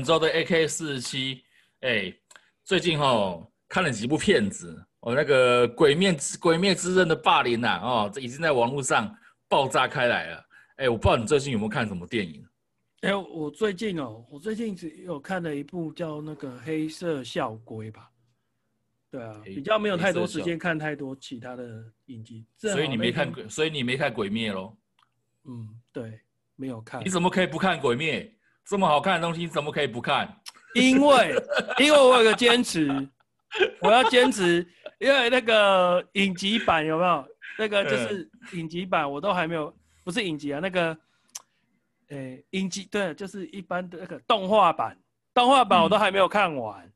[0.00, 1.44] 本周的 AK 四十七，
[1.80, 2.10] 哎，
[2.64, 9.14] 最近哦看了几部片子，哦那个鬼灭之鬼灭之刃的霸凌呐、啊，哦这已经在网络上
[9.46, 10.42] 爆炸开来了。
[10.76, 12.42] 哎，我不知道你最近有没有看什么电影？
[13.02, 18.10] 哎，我最近哦，我最近只有看了一部叫那个《黑色校规》吧。
[19.10, 24.74] 对啊，比较没有太多时间看太多其他的影集，所以你没看鬼，所以你没看鬼灭喽？
[25.44, 26.18] 嗯，对，
[26.56, 27.04] 没有看。
[27.04, 28.34] 你怎么可以不看鬼灭？
[28.70, 30.32] 这么好看的东西，你怎么可以不看？
[30.76, 31.34] 因为，
[31.78, 32.88] 因为我有个坚持，
[33.82, 34.64] 我要坚持，
[35.00, 37.26] 因为那个影集版有没有？
[37.58, 39.74] 那个就是影集版，我都还没有，
[40.04, 40.96] 不是影集啊，那个。
[42.10, 44.96] 诶、欸，影集对，就是一般的那个动画版，
[45.32, 46.92] 动画版我都还没有看完。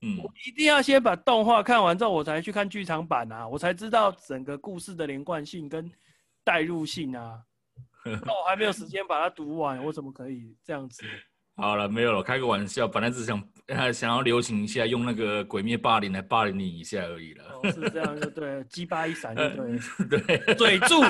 [0.00, 5.90] 嗯，我一定要先把动画看完之后，我才去看剧场版啊，我才知道整个故事的连贯性跟
[6.42, 7.38] 代入性啊。
[8.04, 11.04] 那 我还没有时间把它读完，我怎么可以这样子？
[11.56, 13.42] 好了，没有了，开个玩笑，本来只想
[13.92, 17.44] 想要流行一下，用那个鬼灭霸凌来霸凌你一下而已了。
[17.44, 19.42] 哦，是这样就对，鸡巴一闪就
[20.08, 21.02] 对， 对，嘴住，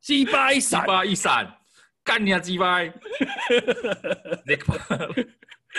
[0.00, 1.58] 鸡巴一闪，鸡巴一闪。
[2.04, 2.80] 干你啊鸡巴！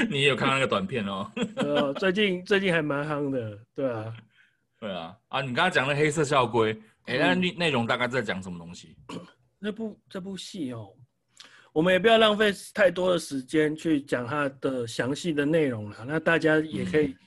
[0.10, 1.32] 你也有看到那个短片哦？
[1.56, 4.14] 呃，最近最近还蛮夯的，对啊，
[4.78, 8.98] 对啊，啊，你刚刚讲的黑色校规，哎、欸，那内内容大概在讲什么东西？
[9.60, 10.94] 那部这部戏哦，
[11.74, 16.06] 我们也不要浪费太多的时间去讲它的详细的内容了。
[16.06, 17.18] 那大家也可以，嗯、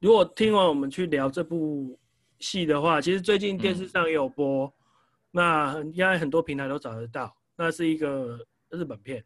[0.00, 1.98] 如果听完我们去聊这部
[2.38, 4.72] 戏的话，其实最近电视上也有播，嗯、
[5.32, 7.34] 那应该很多平台都找得到。
[7.56, 9.24] 那是一个日本片，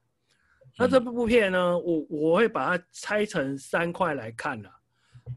[0.78, 4.70] 那这部片呢，我我会把它拆成三块来看了。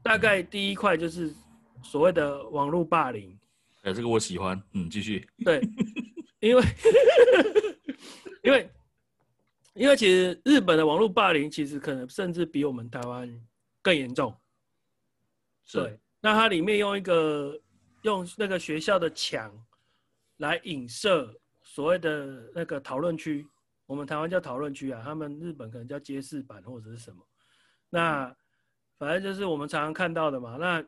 [0.04, 1.34] 大概第一块就是
[1.84, 3.36] 所谓的网络霸凌，
[3.82, 5.28] 哎，这个我喜欢，嗯，继续。
[5.44, 5.60] 对，
[6.44, 6.64] 因为
[8.44, 8.70] 因为
[9.76, 13.42] 因为其实日本的网络霸凌其实可能甚至比我们台湾
[13.82, 14.36] 更严重。
[15.72, 17.58] 对，那它里面用一个
[18.02, 19.52] 用那个学校的墙
[20.38, 21.34] 来影射。
[21.66, 23.48] 所谓的那个讨论区，
[23.86, 27.26] 我们台湾叫讨论区啊，他们日本可能叫街市版或者是什么。
[27.90, 28.36] 那
[29.00, 30.58] 反正就是我们常常看到的嘛。
[30.58, 30.84] 那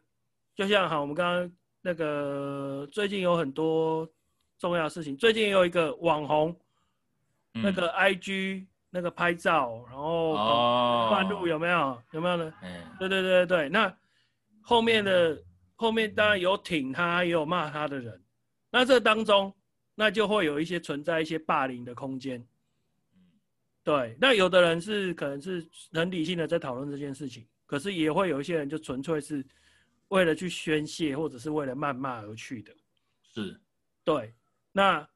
[0.54, 4.08] 就像好，我们刚刚那个最近有很多
[4.58, 6.56] 重要的事情，最近也有一个网红，
[7.54, 10.34] 那个 IG 那个拍照，然后
[11.10, 12.02] 乱入有没有？
[12.12, 12.54] 有没有呢？
[13.00, 13.96] 对对对对，那
[14.62, 15.42] 后面的
[15.76, 18.22] 后面当然有挺他，也有骂他的人。
[18.70, 19.54] 那这当中。
[19.98, 22.46] 那就会有一些存在一些霸凌的空间，
[23.82, 24.14] 对。
[24.20, 29.42] 那有的人是可能是很理性的在讨论这件事情，可是也会有一些人就纯粹是
[30.10, 32.74] 为了去宣泄或者是为了谩骂而去的，
[33.24, 33.58] 是，
[34.04, 34.34] 对。
[34.76, 35.10] 那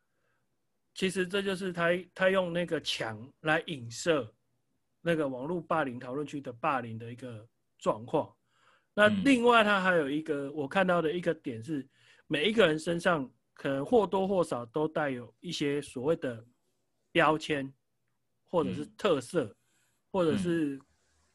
[0.93, 4.33] 其实这就是他他用那个墙来影射
[5.01, 7.45] 那个网络霸凌讨论区的霸凌的一个
[7.77, 8.33] 状况。
[8.93, 11.85] 那另外他还有一个我看到的一个点是，
[12.27, 13.29] 每一个人身上。
[13.61, 16.41] 可能或多或少都带有一些所谓的
[17.11, 17.69] 标签，
[18.47, 19.55] 或者是特色，嗯、
[20.13, 20.79] 或者是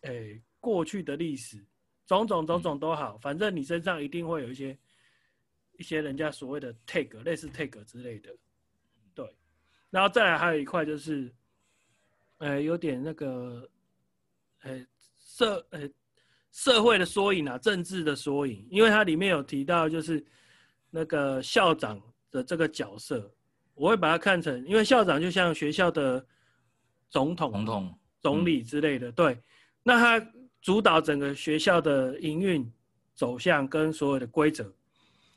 [0.04, 1.62] 诶、过去的历史，
[2.06, 4.74] 种种种种都好，反正你身上一定会有一些
[5.78, 8.34] 一些人家所谓的 tag，类似 tag 之类的，
[9.14, 9.28] 对。
[9.90, 11.32] 然后再来还有一块就是，
[12.38, 13.68] 呃、欸，有点那个，
[14.62, 14.86] 呃、欸，
[15.18, 15.90] 社呃、欸、
[16.52, 20.24] 社会的缩影啊，政治的缩影，因为它里面有提到就是
[20.90, 22.00] 那个校长。
[22.34, 23.32] 的这个角色，
[23.74, 26.26] 我会把它看成，因为校长就像学校的
[27.08, 29.38] 总统、总统、总理之类的，嗯、对。
[29.84, 32.68] 那他主导整个学校的营运
[33.14, 34.74] 走向跟所有的规则，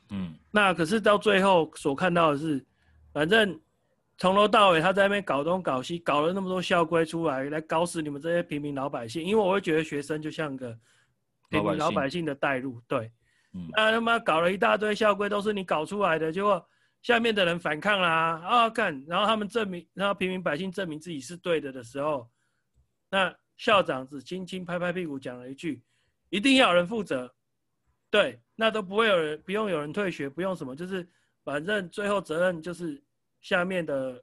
[0.09, 0.35] 嗯。
[0.51, 2.65] 那可是到最后所看到的是，
[3.13, 3.59] 反正
[4.17, 9.23] 从头到尾他在那边搞东搞西，搞了那么多校规出来，来搞死你们这些平民老百姓。
[9.23, 10.77] 因为我会觉得学生就像个
[11.49, 13.11] 平民老百姓的代入，对。
[13.53, 13.69] 嗯。
[13.73, 16.65] 那他妈搞了一大堆校规，都是你搞出来的，结果。
[17.03, 22.27] 下面的人反抗啦，啊，干，然后他们证明，然后平民百姓证明自己是对的的时候，
[23.09, 25.81] 那校长只轻轻拍拍屁股讲了一句
[26.29, 27.31] ：“一定要有人负责。”
[28.09, 31.07] 对，那都不会有人，不用有人退学，不用什么，就是
[31.45, 33.01] 反正最后责任就是
[33.39, 34.21] 下面的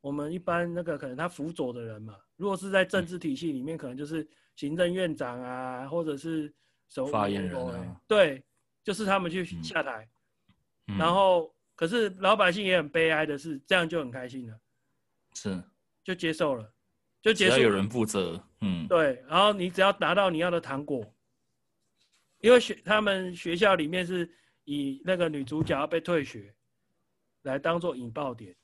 [0.00, 2.16] 我们一般那个可能他辅佐的人嘛。
[2.34, 6.52] 如果是在政治体系里面，可能就是行政院长啊，或者是
[6.88, 8.42] 什么发言人啊，对，
[8.82, 10.08] 就是他们去下台，
[10.88, 11.54] 嗯、然后。
[11.76, 14.60] 可是老百姓也很悲哀的是，这样就很开心了，
[15.32, 15.58] 是，
[16.04, 16.70] 就接受了，
[17.22, 17.54] 就接受。
[17.54, 19.24] 只要有人负责，嗯，对。
[19.26, 21.02] 然后你只要拿到你要的糖果，
[22.40, 24.28] 因为学他们学校里面是
[24.64, 26.54] 以那个女主角要被退学
[27.42, 28.54] 来当做引爆点。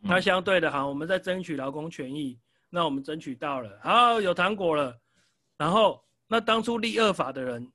[0.00, 2.38] 那、嗯、相对的，好，我们在争取劳工权益，
[2.70, 4.96] 那我们争取到了，好，有糖果了。
[5.56, 7.72] 然后那当初立二法的人，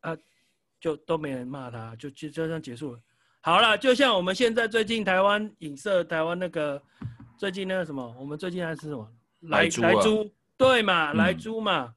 [0.00, 0.16] 啊，
[0.80, 3.00] 就都没人骂他，就就就这样结束了。
[3.40, 6.82] 好了，就像我们现在最近台湾影射台湾那个
[7.38, 10.24] 最近那个什么，我们最近还是什么莱猪、啊、
[10.56, 11.84] 对嘛，莱猪嘛。
[11.84, 11.94] 嗯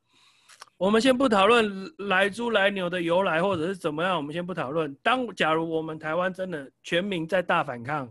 [0.79, 4.95] 我们先不讨论来猪来牛的由来或者是怎么样，我们先不讨论。
[5.03, 8.09] 当假如我们台湾真的全民在大反抗，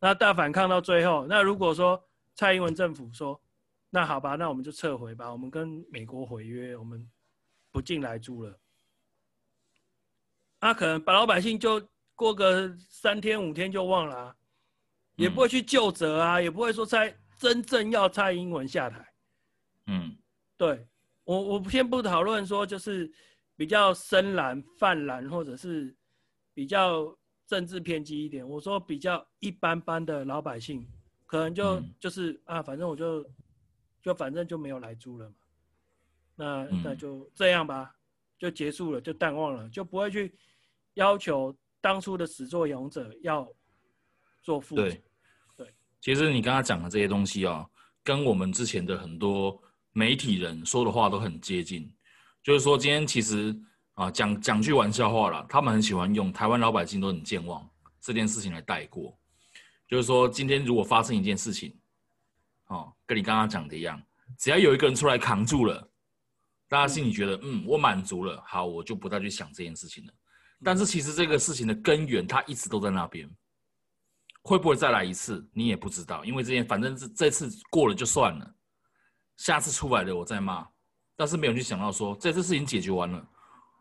[0.00, 2.02] 那大反抗到最后，那如果说
[2.34, 3.40] 蔡英文政府说，
[3.88, 7.08] 那好吧，那我们就撤回吧，我们跟美国毁约，我们
[7.70, 8.58] 不进来猪了。
[10.60, 11.80] 那可能把老百姓就
[12.16, 14.36] 过个三天五天就忘了，啊，
[15.14, 19.06] 也不会去就责啊，也不会说蔡真正要蔡英文下台。
[19.86, 20.16] 嗯，
[20.56, 20.84] 对。
[21.26, 23.12] 我我先不讨论说就是
[23.56, 25.92] 比较深蓝、泛蓝，或者是
[26.54, 27.12] 比较
[27.48, 28.48] 政治偏激一点。
[28.48, 30.88] 我说比较一般般的老百姓，
[31.26, 33.28] 可能就、嗯、就是啊，反正我就
[34.00, 35.34] 就反正就没有来租了嘛。
[36.36, 37.92] 那、嗯、那就这样吧，
[38.38, 40.32] 就结束了，就淡忘了，就不会去
[40.94, 43.52] 要求当初的始作俑者要
[44.44, 44.82] 做负责。
[44.82, 45.02] 对，
[45.56, 45.74] 对。
[46.00, 47.68] 其实你刚刚讲的这些东西哦，
[48.04, 49.60] 跟我们之前的很多。
[49.96, 51.90] 媒体人说的话都很接近，
[52.42, 53.58] 就是说今天其实
[53.94, 57.66] 啊讲讲句玩笑话啦，他们很喜欢用台湾老百姓都很健忘
[57.98, 59.18] 这件事情来带过，
[59.88, 61.74] 就是说今天如果发生一件事情，
[62.66, 63.98] 哦，跟你刚刚讲的一样，
[64.38, 65.90] 只要有一个人出来扛住了，
[66.68, 70.12] 大家心里觉得嗯我满足了，好，我就不再去想这件事情了。
[70.62, 73.26] 但是其实这个事情的根源它一直都在那边，
[74.42, 78.55] 会不会再来一次你也不知道，因为这件反正这这次过了就算了。
[79.36, 80.66] 下次出来的我再骂，
[81.14, 83.28] 但是没有去想到说这次事情解决完了，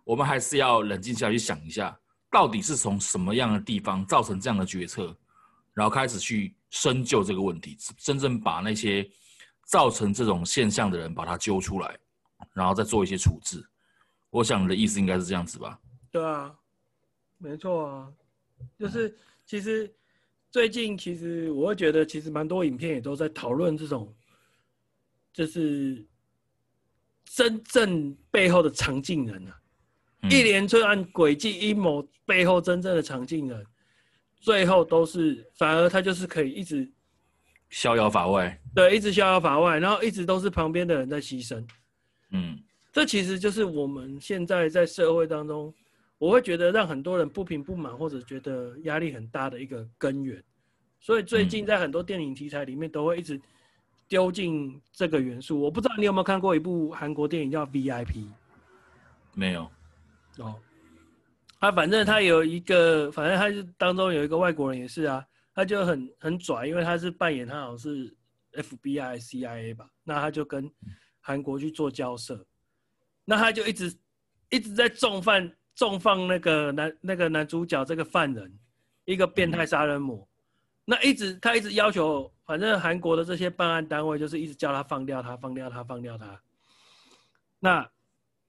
[0.04, 1.98] 我们还是要冷静下去想一下，
[2.30, 5.16] 到底是从什么样的地方造成这样的决策，
[5.74, 9.10] 然后开始去深究这个问题，真正把那些
[9.66, 11.98] 造成这种现象的人把他揪出来，
[12.54, 13.66] 然后再做一些处置。
[14.30, 15.80] 我想你的意思应该是这样子吧？
[16.12, 16.54] 对啊，
[17.38, 18.14] 没错啊，
[18.78, 19.90] 就是其实
[20.52, 24.14] 最近其实我会觉得其实蛮多影片也都在讨论这种。
[25.36, 26.02] 就是
[27.26, 29.60] 真正背后的藏镜人啊，
[30.22, 33.66] 嗯、一连串诡计阴谋背后真正的藏镜人，
[34.40, 36.90] 最后都是反而他就是可以一直
[37.70, 41.62] 逍遥法外，对，一直逍遥法外，然后一直都是旁边的人在牺牲。
[42.32, 42.58] 嗯，
[42.94, 45.76] 这其实就是我们现在在社会当中，
[46.18, 50.42] 我会觉得让很多人不平不满或者觉得压力很大的一个根源。
[51.02, 53.38] 所以最近在很多电影题材里面都会一直。
[54.08, 58.14] 丢进这个元素，我不知道你有没有看过一部韩国电影叫《VIP》？
[59.34, 59.70] 没有。
[60.38, 60.60] 哦，
[61.60, 68.16] 他反正他有一个，反正他是当中有一个外国人也是啊，他就很很拽，因为他是扮演他好像是
[68.54, 70.70] FBI、CIA 吧，那他就跟
[71.22, 72.46] 韩国去做交涉，
[73.24, 73.94] 那他就一直
[74.50, 78.54] 一直在重犯重放那个男那个男主角这个犯人，
[79.06, 80.18] 一个变态杀人魔。
[80.18, 80.28] 嗯
[80.88, 86.42] 那一直他一直要求，反正韩国的这些办案单位就是一直叫他放掉他，放掉他，放掉他。
[87.60, 87.90] 那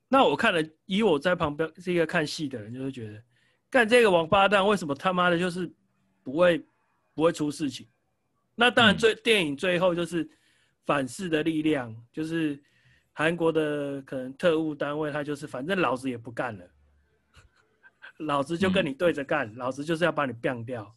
[0.09, 3.23] 那我看了，以我在旁边是一个看戏的人，就会觉得，
[3.71, 5.71] 干这个王八蛋为什么他妈的就是
[6.23, 6.65] 不会
[7.15, 7.89] 不会出事情？
[8.55, 10.29] 那当然最，最电影最后就是
[10.85, 12.63] 反噬的力量，就是
[13.13, 16.71] 韩国的可能特务单位，他就是反正老子也不干了，
[18.19, 20.95] 老子就跟你对着干，老子就是要把你毙掉。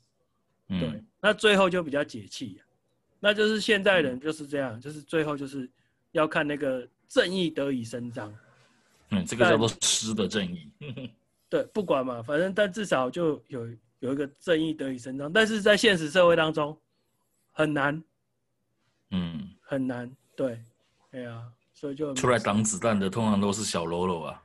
[0.67, 2.68] 对，嗯、那最后就比较解气、啊，
[3.19, 5.69] 那就是现代人就是这样，嗯、就是最后就是
[6.11, 8.33] 要看那个正义得以伸张。
[9.09, 10.71] 嗯，这个叫做诗的正义。
[11.49, 13.67] 对，不管嘛，反正但至少就有
[13.99, 16.77] 有一个正义得以伸张，但是在现实社会当中
[17.51, 18.03] 很难。
[19.11, 20.09] 嗯，很难。
[20.35, 20.61] 对，
[21.11, 24.43] 哎呀、啊，所以就出来挡子弹的通常都是小喽啰啊。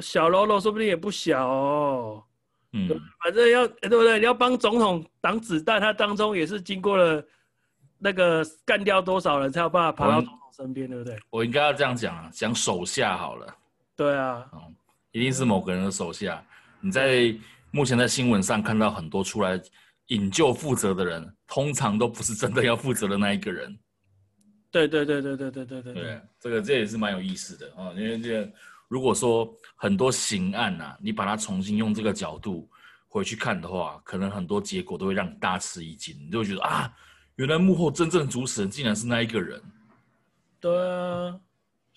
[0.00, 2.24] 小喽啰说不定也不小哦。
[2.74, 2.88] 嗯，
[3.22, 4.18] 反正要对不对？
[4.18, 7.22] 你要帮总统挡子弹，他当中也是经过了
[7.98, 11.18] 那个干掉多少人才有办法爬到总统身边，对不对？
[11.28, 13.54] 我应该要这样讲啊，讲手下好了。
[13.94, 14.74] 对啊，嗯，
[15.10, 16.42] 一定是某个人的手下。
[16.80, 17.34] 你在
[17.70, 19.60] 目前在新闻上看到很多出来
[20.06, 23.78] 引咎负责的人，通常都不是真的要负责的那一个人。
[24.70, 25.92] 对对对对对对对对。
[25.92, 28.50] 对，这个这也是蛮有意思的啊，因为这个。
[28.92, 32.68] 如果说很多刑案呐、啊，你把它重新用这个角度
[33.08, 36.92] 回去看的话，可能很多结果都会让你大吃一惊，你就会觉得啊，
[37.36, 39.58] 原来幕后真正主使人竟然是那一个人。
[40.60, 41.40] 对啊，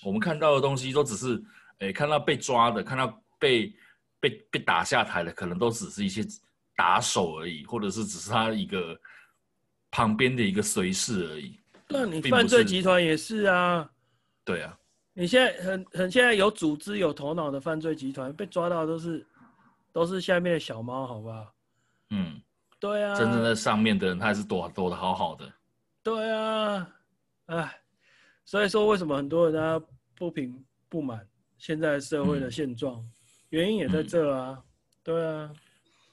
[0.05, 1.43] 我们看到的东西都只是，
[1.79, 3.75] 哎，看到被抓的，看到被
[4.21, 6.25] 被被打下台的，可能都只是一些
[6.77, 8.97] 打手而已，或者是只是他一个
[9.91, 11.59] 旁边的一个随侍而已。
[11.89, 13.89] 那你犯罪集团也是啊。
[14.45, 14.77] 对啊。
[15.17, 19.25] 你现在很很现在有组织有头脑的犯罪集团被抓到都是
[19.93, 21.53] 都是下面的小猫，好不好？
[22.09, 22.41] 嗯，
[22.81, 23.15] 对啊。
[23.15, 25.49] 真正在上面的人，他还是躲躲得好好的。
[26.03, 26.89] 对啊，
[27.45, 27.79] 哎，
[28.43, 29.81] 所以说为什么很多人他
[30.15, 31.25] 不平不满
[31.57, 33.11] 现在社会的现状，嗯、
[33.51, 34.51] 原因也在这啊。
[34.51, 34.63] 嗯、
[35.01, 35.53] 对啊，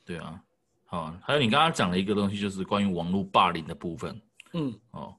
[0.06, 0.40] 对啊。
[0.85, 4.23] 好，还有你刚刚讲的一个东西，就是关于网络霸凌的部分。
[4.52, 5.12] 嗯，哦，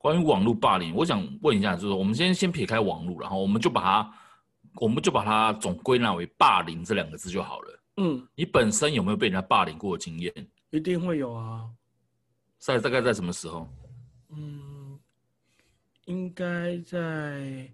[0.00, 4.14] 关于网络霸凌，我想问一下，就是我们先先撇开网络，然后我们就把它，
[4.76, 7.80] 我们就把它总归纳为霸凌这两个字就好了。
[7.98, 10.32] 嗯，你本身有没有被人家霸凌过的经验？
[10.70, 11.68] 一定会有啊。
[12.56, 13.68] 在大概在什么时候？
[14.30, 14.98] 嗯，
[16.06, 17.70] 应该在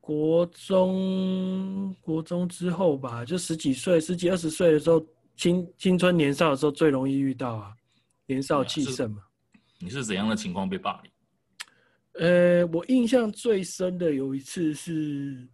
[0.00, 5.00] 国中国中之后吧，就十几岁、十几二十岁的时候，
[5.36, 7.72] 青青春年少的时候最容易遇到啊，
[8.26, 9.22] 年少气盛嘛。
[9.80, 11.10] 你是怎样的情况被霸凌？
[12.20, 15.48] 呃，我印象最深的有一次是，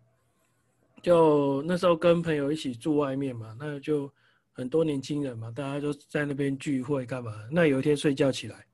[1.00, 4.12] 就那时候跟朋友一起住外面嘛，那就
[4.52, 7.32] 很多年轻人嘛，大家就在那边聚会干嘛？
[7.50, 8.66] 那有一天睡觉起来。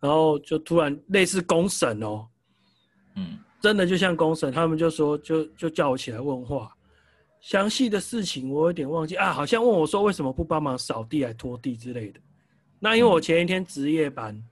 [0.00, 2.26] 然后就突然类似公审哦，
[3.16, 6.74] 嗯，真的就像公审，他们就说就就叫我起来问话，
[7.42, 12.20] 详细的事情我有点忘记啊，好像问我说为什么不帮忙扫地来拖地之类的。
[12.78, 14.42] 那因为我前一天值夜班，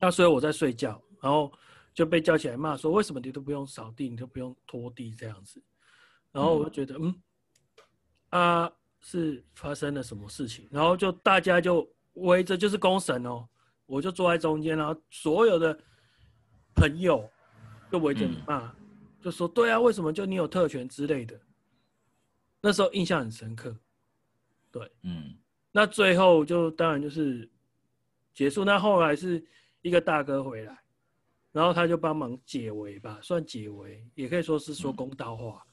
[0.00, 1.52] 那所以我在睡觉，然后
[1.92, 5.62] 就被叫起来骂说为什么你都不用扫地，你都不用拖地这样子。
[6.32, 7.14] 然后我就觉得嗯，
[8.30, 13.48] 啊是发生了什么事情，然后就大家就围着就是公审哦。
[13.86, 15.74] 我就坐在中间，然后所有的
[16.74, 17.26] 朋友
[17.90, 18.76] 就围着你骂，嗯、
[19.22, 21.40] 就说：“对啊，为什么就你有特权之类的？”
[22.60, 23.74] 那时候印象很深刻。
[24.70, 25.34] 对，嗯，
[25.72, 27.50] 那最后就当然就是
[28.34, 28.62] 结束。
[28.62, 29.42] 那后来是
[29.82, 30.78] 一个大哥回来，
[31.52, 35.64] 然后他就帮忙解围吧，算解围，也可以说是说公道话。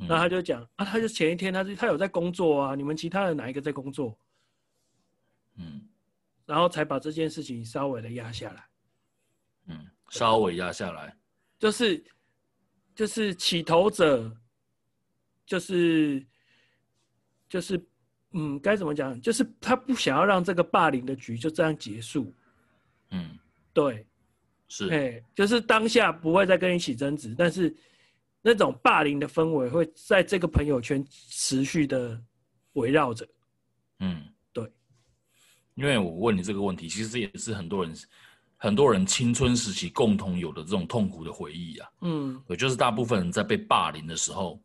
[0.00, 4.18] 嗯、那他就讲啊，他就前一天他是他有在工作啊，你们其他的哪一个在工作？
[5.56, 5.88] 嗯。
[6.46, 8.66] 然后才把这件事情稍微的压下来，
[9.66, 11.14] 嗯，稍微压下来，
[11.58, 12.02] 就是
[12.94, 14.34] 就是起头者，
[15.44, 16.26] 就是
[17.50, 17.78] 就是
[18.30, 19.20] 嗯，该怎么讲？
[19.20, 22.34] 就是他不想要让这个霸凌的局就这样结束，
[23.10, 23.38] 嗯，
[23.72, 24.06] 对，
[24.68, 27.74] 是，哎，就是当下不会再跟你起争执，但是
[28.42, 32.20] 那种霸凌的氛围会在这个朋友圈持续的
[32.74, 33.26] 围绕着，
[34.00, 34.24] 嗯。
[34.52, 34.70] 对
[35.74, 37.94] 因为我问你这个问题，其实也是很多人
[38.56, 41.88] 很多人青春时期共同有的这种痛苦的回忆啊。
[42.00, 44.60] 嗯，也就是大部分人在被霸凌的时候，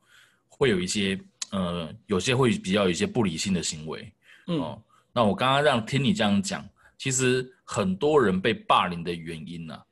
[0.50, 1.20] 会有一些
[1.52, 4.12] 呃，有些会比较有一些不理性的行为。
[4.48, 4.84] 嗯，哦，
[5.14, 6.68] 那我刚刚让听你这样讲，
[7.04, 9.84] 其实很多人被霸凌的原因呢，啊，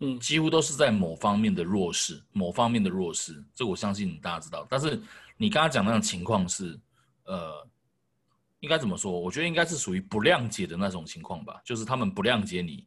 [0.00, 4.66] 嗯，几乎都是在某方面的弱势，某方面的弱势，这个我相信大家知道。
[4.68, 5.00] 但是
[5.38, 6.78] 你刚刚讲那种情况是，
[7.24, 7.66] 呃。
[8.60, 9.12] 应该怎么说？
[9.12, 12.84] 我觉得应该是属于不谅解的那种情况吧，就是他们不谅解你。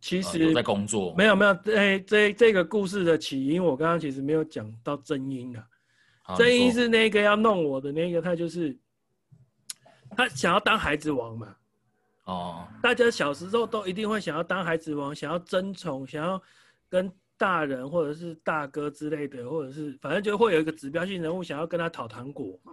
[0.00, 5.66] 其实、呃、在工作，没有没有，哎，这这个故事的起因，我刚刚其实没有讲到真因啊。
[6.36, 8.78] 真因是那个要弄我的那个，他就是
[10.16, 11.56] 他想要当孩子王嘛。
[12.32, 12.68] 哦。
[12.82, 16.42] 大家小时候都一定会想要当孩子王，想要争宠，想要
[16.88, 22.72] 跟大人或者是大哥之类的，或者是反正就会有一个指标性人物想要跟他讨糖果嘛。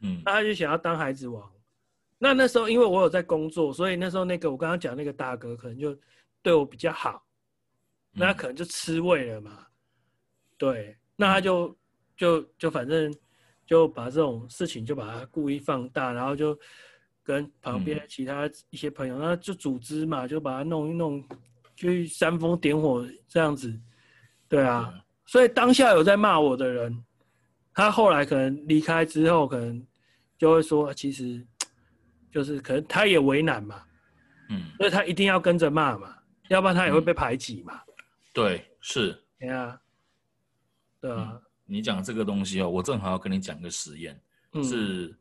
[0.00, 1.50] 嗯，那他就想要当孩子王，
[2.18, 5.96] 那那时候因为我有在工作，所以那时候那个我刚刚讲那个大哥可能就
[6.42, 7.24] 对我比较好，
[8.10, 9.66] 那他可能就吃味了嘛，
[10.58, 11.76] 对，那他就
[12.16, 13.14] 就就反正
[13.64, 16.58] 就把这种事情就把它故意放大，然后就
[17.22, 21.22] 跟旁边其他一些朋友，那就组织嘛，就把它弄一弄，
[21.76, 23.78] 去煽风点火这样子，
[24.48, 24.92] 对啊，
[25.26, 27.04] 所以当下有在骂我的人，
[27.72, 29.86] 他后来可能离开之后，可能。
[30.38, 31.40] 就会说，其实
[32.32, 33.80] 就是可能他也为难嘛，
[34.50, 36.16] 嗯，所以他一定要跟着骂嘛，
[36.48, 37.80] 要不然他也会被排挤嘛。
[38.32, 39.80] 对，是，对啊，
[41.00, 41.30] 对啊。
[41.32, 44.20] 嗯，你讲这个东西哦，我正好要跟你讲个实验，
[44.54, 45.16] 嗯，是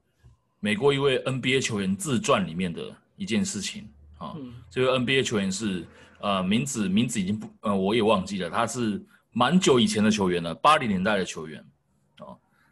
[0.61, 3.85] 美国一位 NBA 球员自传里面的一件事情
[4.17, 4.33] 啊。
[4.37, 5.85] 嗯，这位 NBA 球员是
[6.19, 11.61] 呃名字名字已经不呃我也忘记了，他是蛮久以前的球员了，八零年代的球员。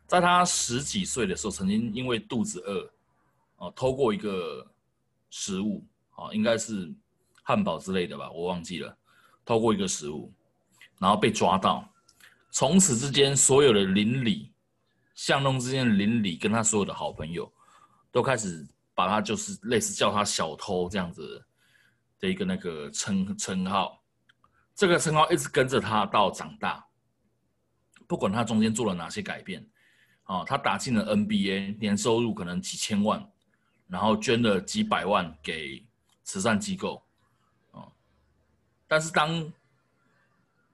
[0.08, 2.89] 在他十几岁的时候，曾经因为肚子饿，
[3.58, 4.65] 哦，偷过一个
[5.29, 6.91] 食物，啊，应该是
[7.43, 8.98] 汉堡之类的吧，我忘记了，
[9.46, 10.34] 偷过一个食物，
[10.98, 11.88] 然后被抓到，
[12.50, 14.51] 从此之间，所有的邻里，
[15.13, 17.51] 巷弄之间的邻里，跟他所有的好朋友，
[18.11, 21.43] 都开始把他就是类似叫他小偷这样子
[22.19, 24.01] 的一个那个称称号，
[24.75, 26.85] 这个称号一直跟着他到长大，
[28.07, 29.65] 不管他中间做了哪些改变，
[30.23, 33.25] 啊，他打进了 NBA，年收入可能几千万，
[33.87, 35.85] 然后捐了几百万给
[36.23, 37.01] 慈善机构，
[37.71, 37.87] 啊，
[38.87, 39.53] 但是当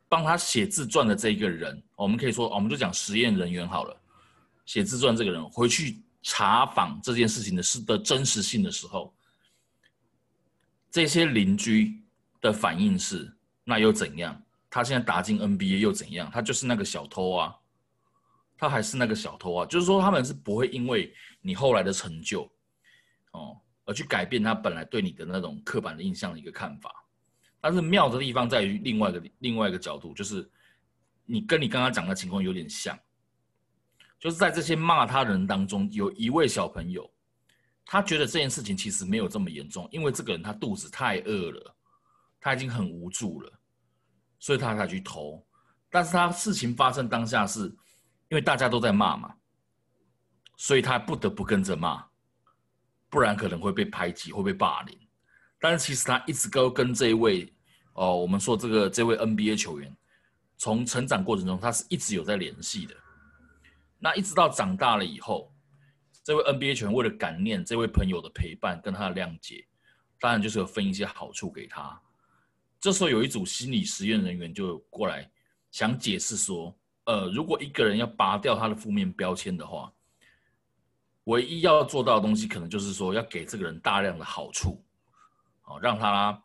[0.07, 4.01] 帮他写自传的这一个人，我们可以说，我们就讲实验人员好了，
[4.65, 9.15] 写自传这个人回去查访这件事情的事的真实性的时候。
[10.89, 12.01] 这些邻居
[12.41, 13.31] 的反应是，
[13.63, 14.41] 那又怎样？
[14.69, 16.31] 他现在打进 NBA 又怎样？
[16.33, 17.55] 他就是那个小偷啊，
[18.57, 19.65] 他还是那个小偷啊。
[19.67, 22.49] 就是说，他们是不会因为你后来的成就，
[23.31, 23.55] 哦，
[23.85, 26.91] 而去改变他本来对你的那种刻板的印象的一个看法。
[27.61, 30.49] 但是妙的地方在于另外一个另外一个角度，就是
[31.25, 32.97] 你跟你刚刚讲的情况有点像，
[34.25, 37.07] 就是在这些骂他人当中，有一位小朋友。
[37.85, 41.75] 他觉得这件事情其实没有这么严重，因为这个人他肚子太饿了，
[42.41, 43.53] 他已经很无助了，
[44.39, 45.45] 所以他才去偷。
[45.91, 47.65] 但是他事情发生当下是，
[48.29, 49.31] 因为大家都在骂嘛，
[50.57, 52.03] 所以他不得不跟着骂，
[53.07, 54.97] 不然可能会被排挤，会被霸凌。
[55.59, 57.53] 但是其实他一直都跟这一位，
[57.93, 59.95] 哦，我们说这个这位 NBA 球员，
[60.57, 62.95] 从成长过程中他是一直有在联系的。
[64.05, 65.51] 那一直到长大了以后。
[66.23, 69.65] 这位 NBA 球员为了感念这位朋友的陪伴跟他的谅解，
[70.19, 71.99] 当然就是有分一些好处给他。
[72.79, 75.27] 这时候有一组心理实验人员就过来
[75.71, 79.91] 想解释说，呃，如果一个人要拔掉他的负面标签的话，
[81.25, 84.83] 唯一要做到的东西可能就是说要给这个人大量的好处，
[85.65, 86.39] 哦，让他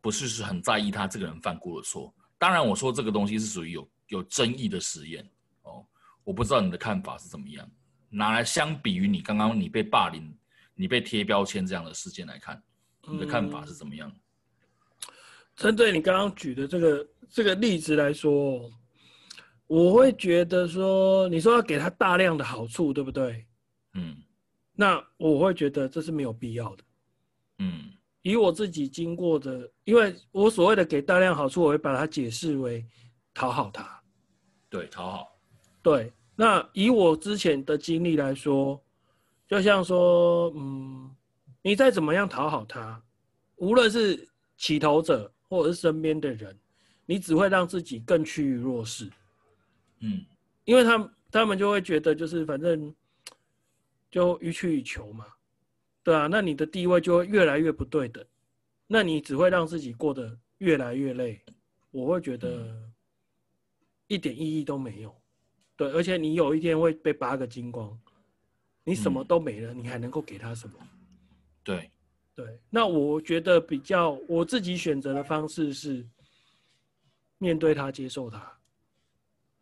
[0.00, 2.14] 不是是很在意他这个人犯过的错。
[2.38, 5.26] 当然，我说这个东西是属于有有争议的实验，
[6.24, 7.70] 我不知道你的看法是怎么样。
[8.08, 10.36] 拿来相比于你刚刚你被霸凌、
[10.74, 12.62] 你被贴标签这样的事件来看，
[13.08, 14.12] 你的看法是怎么样？
[15.56, 18.70] 针对你刚刚举的这个这个例子来说，
[19.66, 23.46] 我会觉得说，你说要给他大量的好处，对不对？
[23.94, 24.16] 嗯，
[24.72, 26.84] 那我会觉得这是没有必要的。
[27.58, 32.84] 嗯，以我自己经过的，因为我所谓的给大量好处，我会把它解释为
[33.32, 34.00] 讨好他。
[34.68, 35.33] 对，讨好。
[35.84, 36.12] 对。
[36.34, 38.82] 那以我之前的经历来说，
[39.46, 41.08] 就像说，嗯，
[41.62, 43.00] 你再怎么样讨好他，
[43.54, 46.58] 无论是起头者或者是身边的人，
[47.06, 49.08] 你只会让自己更趋于弱势。
[50.00, 50.24] 嗯，
[50.64, 52.92] 因为他们他们就会觉得，就是反正
[54.10, 55.26] 就予取予求嘛，
[56.02, 58.24] 对啊，那你的地位就会越来越不对等，
[58.88, 61.40] 那你只会让自己过得越来越累。
[61.92, 62.74] 我会觉得
[64.08, 65.14] 一点意义都没有。
[65.76, 67.98] 对，而且你有一天会被扒个精光，
[68.84, 70.76] 你什么都没了，嗯、你还能够给他什么？
[71.64, 71.90] 对，
[72.34, 72.60] 对。
[72.70, 76.06] 那我觉得比较我自己选择的方式是
[77.38, 78.52] 面对他，接受他。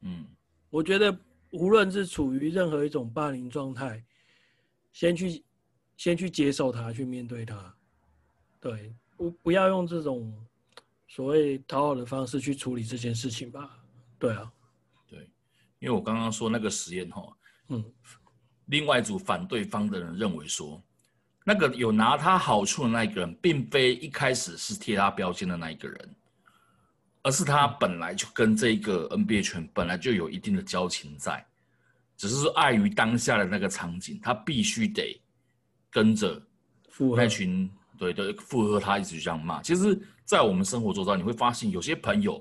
[0.03, 0.27] 嗯，
[0.69, 1.17] 我觉得
[1.51, 4.05] 无论是处于任何一种霸凌状态，
[4.93, 5.43] 先去
[5.97, 7.75] 先去接受他，去面对他。
[8.61, 10.31] 对，不不要用这种
[11.09, 13.79] 所谓讨好的方式去处理这件事情吧。
[14.19, 14.53] 对啊。
[15.83, 17.21] 因为我刚刚说那个实验哈，
[17.71, 17.85] 嗯，
[18.67, 20.81] 另外一组反对方的人认为说，
[21.45, 26.15] 那个有拿他好处的那一个人，并非一开始是贴他标签的那一个人，
[27.25, 31.45] 而是他本来就跟这个 NBA 圈本来就有一定的交情在，
[32.17, 35.21] 只是说碍于当下的那个场景，他必须得
[35.91, 36.41] 跟着
[37.17, 37.69] 那群
[37.99, 39.61] 对对附和他一直这样骂。
[39.63, 42.41] 其实，在我们生活周遭，你会发现有些朋友，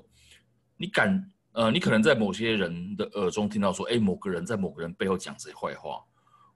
[0.76, 1.28] 你敢。
[1.52, 6.02] 呃，你可能在某些人的耳中听到说，哎，某个人在某个人背后讲这些坏话。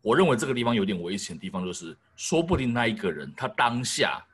[0.01, 4.25] 我认为这个地方有点危险的地方，就是说不定那一个人他当下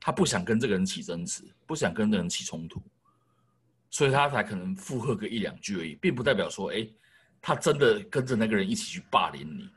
[0.00, 2.80] 他不想跟这个人起争执，不想跟这个人起冲突，
[3.90, 6.86] 所以他才可能附和个一两句而已，并不代表说，哎，
[7.42, 9.68] 他真的跟着那个人一起去霸凌你。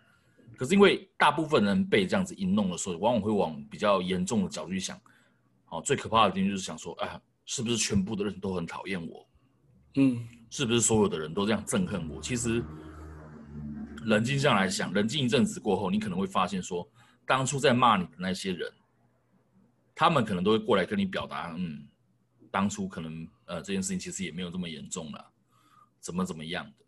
[0.56, 4.98] 可是因为大部分人被这样子一弄的时候，往往会往比较严重的角度去想，
[5.65, 9.27] 好，最可怕的地方就是想说，哎，是不是全部的人都很讨厌我？
[9.97, 12.21] 嗯，是不是所有的人都这样憎恨我？
[12.21, 12.63] 其实
[14.03, 16.88] 冷静下来想，冷静一阵子过后，你可能会发现说，
[17.25, 18.71] 当初在骂你的那些人，
[19.95, 21.86] 他们可能都会过来跟你表达，嗯，
[22.51, 25.31] 当初可能呃这件事情其实也没有这么严重了，
[25.99, 26.86] 怎么怎么样的。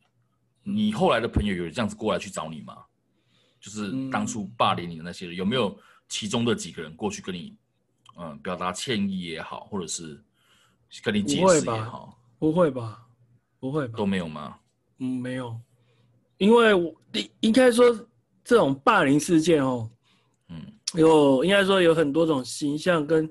[0.61, 2.77] 你后来的朋友有这样子过来去找你吗？
[3.59, 7.57] 就是当初霸凌你的那些人，有没有其中的几个人过去跟你
[8.17, 10.23] 嗯表达歉意也好，或者是
[11.03, 12.18] 跟你解释也好？
[12.39, 13.06] 不会吧，
[13.60, 14.58] 不会吧，都没有吗？
[14.97, 15.60] 嗯，没有，
[16.38, 17.93] 因为我应应该说
[18.43, 19.89] 这种霸凌事件哦，
[20.47, 20.60] 嗯，
[20.95, 23.30] 有应该说有很多种形象跟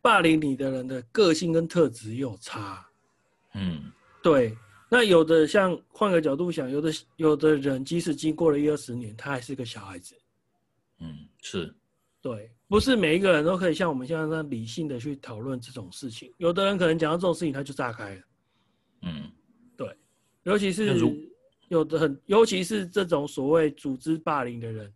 [0.00, 2.84] 霸凌你的人的个性跟特质有差。
[3.54, 4.56] 嗯，对。
[4.92, 10.16] 那有的像换个角度想，有的有的人即使经过了一二十年，他还是个小孩子。
[10.98, 11.72] 嗯，是。
[12.20, 16.34] 对，不是每一个人都可以像我们现在这样理性的去讨论这种事情。
[16.38, 18.22] 有的人可能讲到这种事情，他就炸开了。
[19.02, 19.30] 嗯，
[19.76, 19.96] 对，
[20.42, 20.98] 尤其是
[21.68, 24.92] 有的很，尤其是这种所谓组织霸凌的人，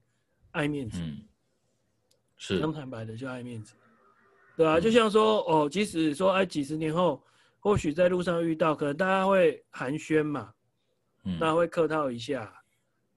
[0.51, 0.99] 爱面子。
[1.01, 1.23] 嗯，
[2.37, 2.59] 是。
[2.59, 3.75] 讲坦白的就爱面子，
[4.57, 7.23] 对啊，就像说哦，即使说哎，几十年后，
[7.61, 10.53] 或许在路上遇到，可能大家会寒暄嘛，
[11.25, 12.53] 嗯，大家会客套一下。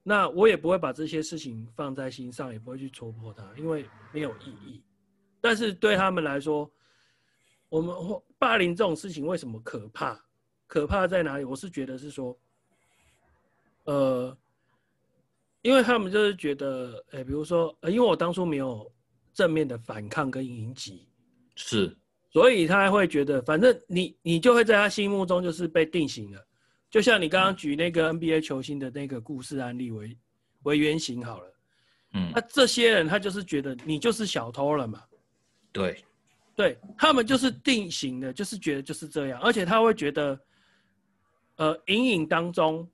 [0.03, 4.81] 那我也不会把这些事情放在心上，也不会去戳破它，因为没有意义。
[5.41, 6.71] 但是对他们来说，
[7.69, 7.93] 我们
[8.37, 10.17] 霸凌这种事情为什么可怕？
[10.67, 11.43] 可怕在哪里？
[11.43, 12.37] 我是觉得是说，
[13.85, 14.37] 呃，
[15.61, 18.91] 因为他们就是觉得，哎，比如说，呃，因为我当初没有
[19.33, 21.07] 正面的反抗跟迎击，
[21.55, 21.95] 是，
[22.29, 26.45] 所以他会觉得，反正你你就会在他心目中就是被定型了。
[26.89, 30.17] 就像你刚刚举那个 NBA 球星的那个故事案例为
[30.63, 31.53] 为原型好了，
[32.13, 35.03] 嗯，那这些人他就是觉得你就是小偷了嘛，
[35.73, 36.01] 对，
[36.55, 40.39] 对他们就是定型的，就是觉得就是这样，而且他会觉得，
[41.57, 42.89] 呃，隐隐当中，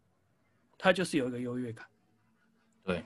[0.78, 1.88] 他就是有一个优越感，
[2.84, 3.04] 对，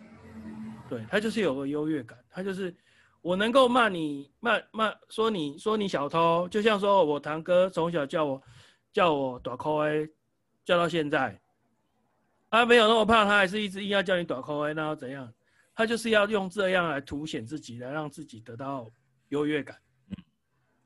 [0.90, 2.76] 对他就是有个优越感，他就是
[3.22, 8.42] 我能够骂你骂骂说你说你小偷，就像说我堂哥从小叫我
[8.92, 10.10] 叫我大箍的。
[10.68, 11.40] 叫到现在，
[12.50, 15.34] 他没有那么胖，他还是一直硬要叫你短扣 A，那要怎样？
[15.74, 18.86] 他就是要用这样来凸显自己，来让自己得到
[19.30, 19.78] 优越感。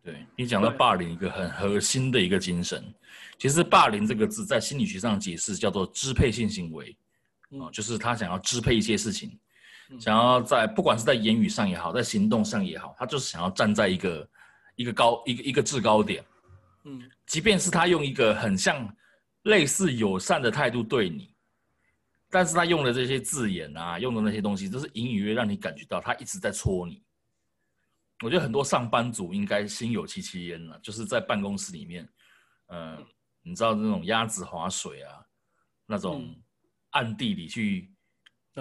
[0.04, 2.84] 嗯，对你讲到霸凌一个很核心的一个精神，
[3.38, 6.96] 其实霸凌这个字在心理学上解释叫做支配性行为，
[7.52, 9.38] 啊、嗯，就是他想要支配一些事情，
[9.90, 14.30] 嗯、想要在不管是在言语上也好，在行动上也好，他就是想要站在一个
[14.76, 16.24] 一个高一个一个制高点，
[16.86, 18.94] 嗯，即便是他用一个很像。
[19.46, 21.34] 类似友善的态度对你，
[22.30, 27.02] 但是他用的这些字眼啊，用的那些东西，都是隐隐约约让你感觉到他一直在戳你。
[28.22, 32.08] 我觉得很多上班族应该心有戚戚焉了，就是在办公室里面，
[32.68, 32.98] 呃，
[33.42, 35.26] 你知道那种鸭子划水啊，
[35.86, 36.36] 那种
[36.92, 37.94] 暗地里去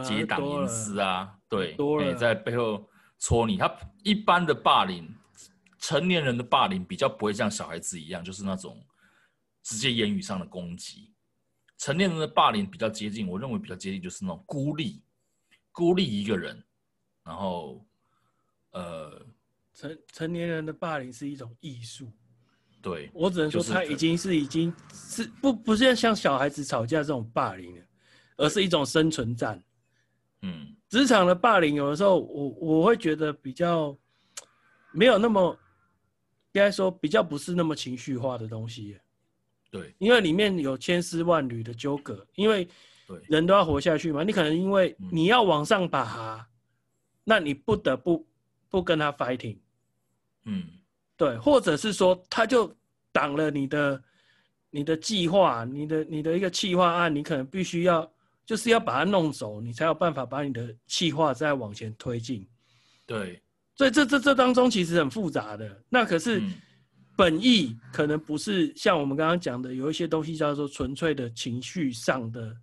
[0.04, 3.56] 结党营私啊，对，欸，在背后戳你。
[3.56, 3.70] 他
[4.02, 5.08] 一般的霸凌，
[5.78, 8.84] 成年人的霸凌比较不会像小孩子一样，就是那种。
[9.62, 11.12] 直接言语上的攻击，
[11.76, 15.04] 成年人的霸凌比较接近，我认为比较接近就是那种孤立，
[15.70, 16.64] 孤立一个人，
[17.22, 17.86] 然后，
[18.70, 19.22] 呃，
[19.80, 22.12] 成成年人的霸凌是一种艺术，
[22.82, 27.82] 对，我只能说他已经是已经是不不是像小孩子吵架这种霸凌了，
[28.36, 29.62] 而是一种生存战。
[30.42, 33.96] 嗯，职场的霸凌有的时候我我会觉得比较
[34.92, 35.58] 没有那么，
[36.52, 38.98] 应该说比较不是那么情绪化的东西。
[39.70, 42.68] 对，因为里面有千丝万缕的纠葛，因为
[43.28, 44.22] 人都要活下去嘛。
[44.24, 46.46] 你可能因为你要往上爬，嗯、
[47.24, 48.26] 那你不得不
[48.68, 49.56] 不跟他 fighting。
[50.44, 50.64] 嗯，
[51.16, 52.74] 对，或者是说他就
[53.12, 54.02] 挡了你的
[54.70, 58.10] 你的计划，你的你的一个企划案，你可能必须要
[58.44, 62.48] 就是要把它弄走，你才有办法把你的企划再往前推进。
[63.06, 63.42] 对，
[63.76, 65.82] 所以这这这当中其实很复杂的。
[65.88, 66.40] 那可是。
[66.40, 66.52] 嗯
[67.16, 72.56] 本意可能不是像我们刚刚讲的，有一些东西叫做纯粹的情绪上的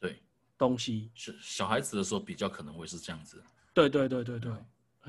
[0.00, 0.20] 对
[0.56, 1.12] 东西。
[1.14, 3.40] 是小孩子的时候比较可能会是这样子。
[3.72, 4.50] 对对对对对。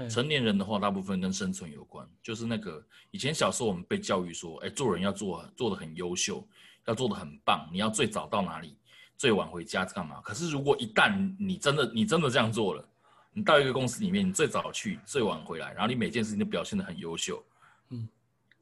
[0.07, 2.07] 成年人的话，大部分跟生存有关。
[2.21, 6.47] 就是那个以前小时候我们被教育说，哎，做人要做做的很优秀，
[6.85, 8.77] 要做的很棒，你要最早到哪里，
[9.17, 10.21] 最晚回家干嘛？
[10.21, 12.87] 可是如果一旦你真的你真的这样做了，
[13.33, 17.43] 你到一个公司里面，你最早去，最晚回来，然后你每件事情都表现的很优秀，
[17.89, 18.07] 嗯。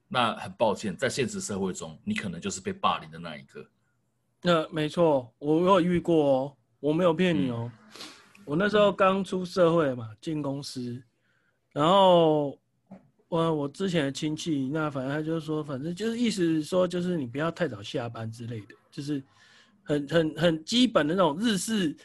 [0.09, 3.69] 那很抱歉，在现实社会中，你可能就是被霸凌的那一个。
[4.41, 7.69] 那没错，我有遇过哦，我没有骗你哦。
[7.73, 11.03] 嗯、我那时候刚出社会嘛，进公司，
[11.77, 12.57] 然后
[13.27, 19.23] 我我之前的亲戚，那反正他就是说，反正就是意思说，就是你不要太早下班之类的，就是
[19.83, 21.95] 很很很基本的那种日式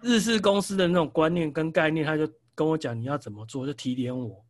[0.00, 4.42] 日式公司的那种观念跟概念，他就跟我讲你要怎么做，就提点我。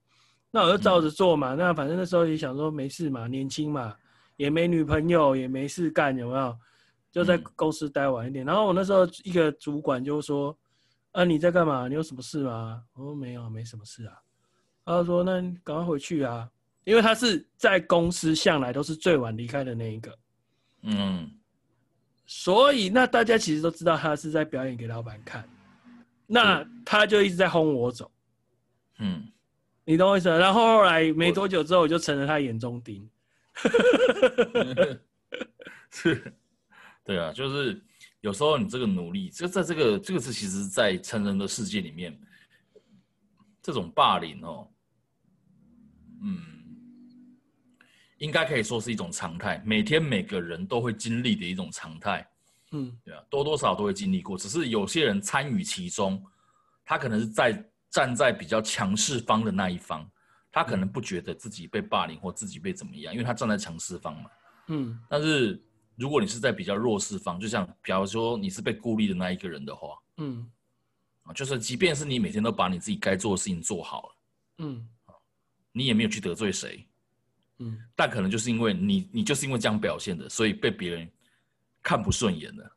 [0.53, 3.97] 那我就照着做嘛，嗯、那反正那时候也想说没事嘛，年轻嘛，
[4.37, 6.57] 也没女朋友，也没事干，有没有？
[7.11, 8.45] 就在公司待晚一点。
[8.45, 10.57] 嗯、然后我那时候一个主管就说
[11.11, 11.89] ：“啊，你在干嘛？
[11.89, 14.15] 你有什么事吗？”我说：“没有，没什么事啊。”
[14.89, 16.49] 他说：“那你赶快回去啊，
[16.85, 20.19] 因为他是在公司向来都是最晚离开的那一个。”
[20.83, 21.31] 嗯，
[22.27, 25.49] 所以那大家其实都知道他是在表演给老板看，
[26.27, 28.11] 那他就一直在轰我走。
[28.99, 29.31] 嗯。
[29.85, 30.29] 你懂我意思？
[30.29, 33.09] 然后后来没多久之后，我就成了他眼中钉。
[35.91, 36.31] 是，
[37.03, 37.83] 对啊，就是
[38.21, 42.15] 有时候你这个努力，这在这个这个是其实，在成人的世界里面，
[43.63, 44.71] 这种霸凌哦，
[46.23, 46.43] 嗯，
[48.19, 52.29] 应该可以说是一种常态，每天每个人都会经历的一种常态。
[52.73, 56.23] 嗯，对啊，多多少少都会经历过，只是有些人参与其中，
[56.85, 60.09] 他可能是在站在比较强势方的那一方，
[60.51, 64.31] 他可能不觉得自己被霸凌或自己被怎么样，因为他站在强势方嘛。
[64.69, 65.63] 嗯，但是。
[66.01, 70.49] 如果你是在比较弱势方，就像比方说你是被孤立的那一个人的话，嗯，
[71.25, 74.17] 啊，就是即便是你每天都把你自己该做的事情做好了，
[74.59, 74.89] 嗯，
[75.73, 76.87] 你也没有去得罪谁，
[77.59, 81.11] 嗯，但可能就是因为你，你就是因为这样表现的，所以被别人
[81.83, 82.77] 看不顺眼了，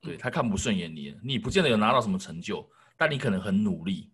[0.00, 4.10] 对，他看不顺眼你，你不见得有拿到什么成就，但你可能很努力，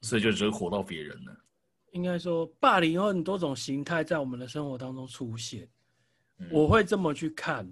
[0.00, 1.44] 所以就惹火到别人了。
[1.92, 5.68] 应该说，霸凌有很多种形态在我们的生活当中出现。
[6.50, 7.66] 我会这么去看，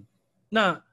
[0.49, 0.83] 那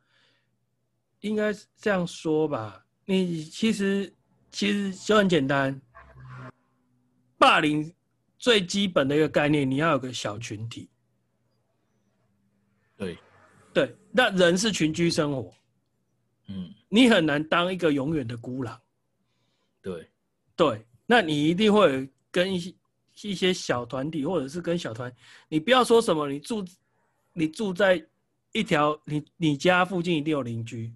[1.20, 2.85] 应该这样说吧。
[3.07, 4.14] 你其实
[4.51, 5.81] 其实就很简单，
[7.38, 7.90] 霸凌
[8.42, 10.90] 最基本的一个概念，你要有个小群体。
[12.96, 13.16] 对，
[13.72, 15.55] 对，那人是群居生活，
[16.48, 18.78] 嗯，你很难当一个永远的孤狼。
[19.81, 20.11] 对，
[20.57, 22.74] 对，那你一定会跟一些
[23.22, 25.14] 一些小团体，或者是跟小团，
[25.48, 26.62] 你不要说什么，你住。
[27.35, 28.07] 你住在
[28.52, 30.94] 一条你你家附近一定有邻居，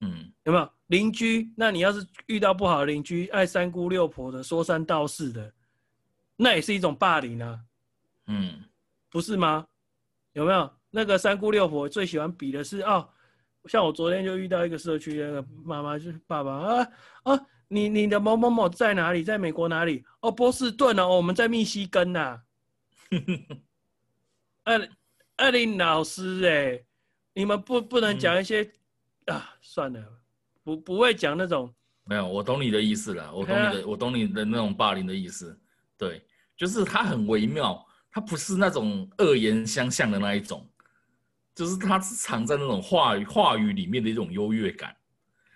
[0.00, 1.48] 嗯，有没有邻居？
[1.56, 5.54] 那你要是遇到不好的邻居，爱三姑六婆的，说三道四的，
[6.36, 7.60] 那也是一种霸凌啊，
[8.26, 8.64] 嗯，
[9.10, 9.66] 不是吗？
[10.32, 13.08] 有没有那个三姑六婆最喜欢比的是哦，
[13.66, 16.88] 像我昨天就遇到一个社区那个妈妈就是爸爸啊
[17.24, 19.22] 啊，你你的某某某在哪里？
[19.22, 20.04] 在美国哪里？
[20.20, 22.42] 哦，波士顿哦，我们在密西根呐、
[24.64, 24.80] 啊，啊
[25.36, 26.84] 艾琳老师，哎，
[27.34, 28.62] 你们不不能讲一些、
[29.26, 29.54] 嗯、啊？
[29.60, 30.02] 算了，
[30.62, 31.72] 不不会讲那种。
[32.04, 33.32] 没有，我懂你的意思了。
[33.34, 35.58] 我懂你的，啊、我懂你的那种霸凌的意思。
[35.96, 36.24] 对，
[36.56, 40.68] 就是他很微妙，他不是那种恶言相向的那一种，
[41.54, 44.96] 就是他是藏在那种话语话语里面的一种优越感。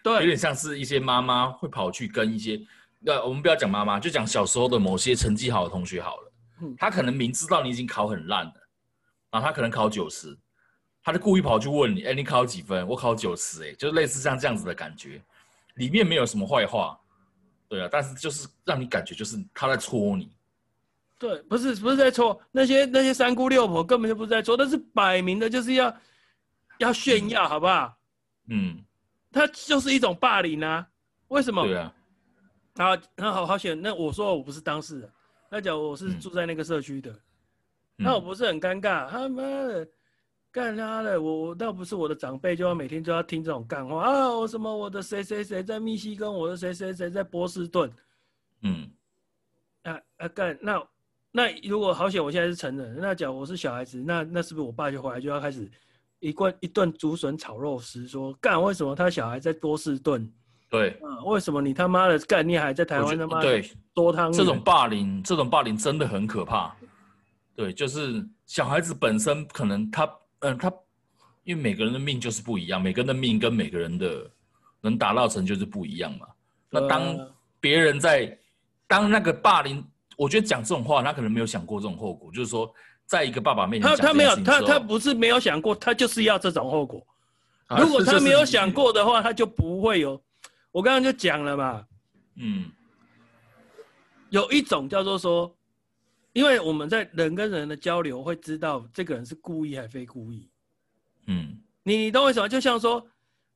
[0.02, 2.60] 对，有点像是一些妈妈会跑去跟一些，
[3.06, 6.32] 呃，我们不要讲妈妈，就讲小时候的某些成绩好的同学好了。
[6.62, 8.52] 嗯，他可能明知道你已经考很烂了。
[9.30, 10.38] 啊，他可能考九十，
[11.02, 12.86] 他就故意跑去问你，哎，你考几分？
[12.86, 15.20] 我考九十，哎，就类似像这样子的感觉，
[15.74, 16.98] 里面没有什么坏话，
[17.68, 20.30] 对啊，但是就是让你感觉就是他在戳你，
[21.18, 25.96] 对，不是不是在戳那些那些三姑六婆根本就不是在戳，那是摆明的就是要
[26.78, 27.96] 要炫耀，好不好？
[28.48, 28.84] 嗯，
[29.32, 30.86] 他就是一种霸凌啊，
[31.28, 31.64] 为什么？
[31.64, 31.92] 对啊，
[32.76, 35.10] 好，那好好险，那我说我不是当事人，
[35.50, 37.10] 那假如我是住在那个社区的。
[37.10, 37.20] 嗯
[37.98, 39.08] 那我不是很尴尬？
[39.08, 39.88] 他妈的，
[40.56, 41.20] 干他的！
[41.20, 44.30] 我我倒不是我的长辈，就要每天就要听这种干话啊！
[44.30, 47.92] 我什么我的谁谁谁在密西根，我的谁谁谁在波士顿，
[48.62, 48.90] 嗯，
[49.82, 50.58] 啊啊干！
[50.62, 50.82] 那
[51.30, 55.70] 那如果好险，我现在是成人，那假如我是小孩子，那那是不是我爸就回来就要开始
[56.20, 60.26] 一贯一顿竹笋炒肉丝，说干为什么他小孩在波士顿？
[60.70, 64.32] 对，啊，为什么你他妈的干你还在台湾他妈对多汤？
[64.32, 66.74] 这种霸凌，这种霸凌真的很可怕。
[67.54, 70.10] 对，就是小孩子本身可能他，
[70.40, 70.72] 嗯，他，
[71.44, 74.30] 因为每个人的命就是不一样，每个人的命跟每个人的
[74.80, 76.26] 能达到成就是不一样嘛。
[76.70, 77.16] 那当
[77.60, 78.38] 别人在
[78.86, 79.82] 当那个霸凌，
[80.16, 82.72] 我觉得讲这种话，他可能没有想过这种后果，就是说，
[83.06, 87.04] 在一个爸爸面前，他他没有，他他不是没有想过，他就是要这种后果。
[87.78, 90.22] 如果他没有想过的话，他就不会有。
[90.70, 91.84] 我刚刚就讲了嘛，
[92.36, 92.70] 嗯，
[94.30, 95.52] 有一种叫做说。
[96.36, 100.46] 因为我们在人跟人的交流，会知道这个人是故意还非故意。
[101.28, 102.46] 嗯，你懂为什么？
[102.46, 103.08] 就像说，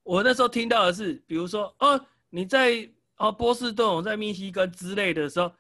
[0.02, 2.88] 我那时候听到的是，比如说，哦，你在
[3.18, 5.52] 哦波士顿，我在密西根之类的时候，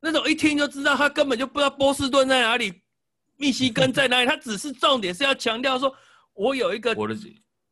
[0.00, 2.82] 那种一听就知道他根本就不知道波士顿在哪里，
[3.36, 4.26] 密西根在哪里。
[4.26, 5.96] 他只是重点是要强调说，
[6.34, 7.16] 我有一个我的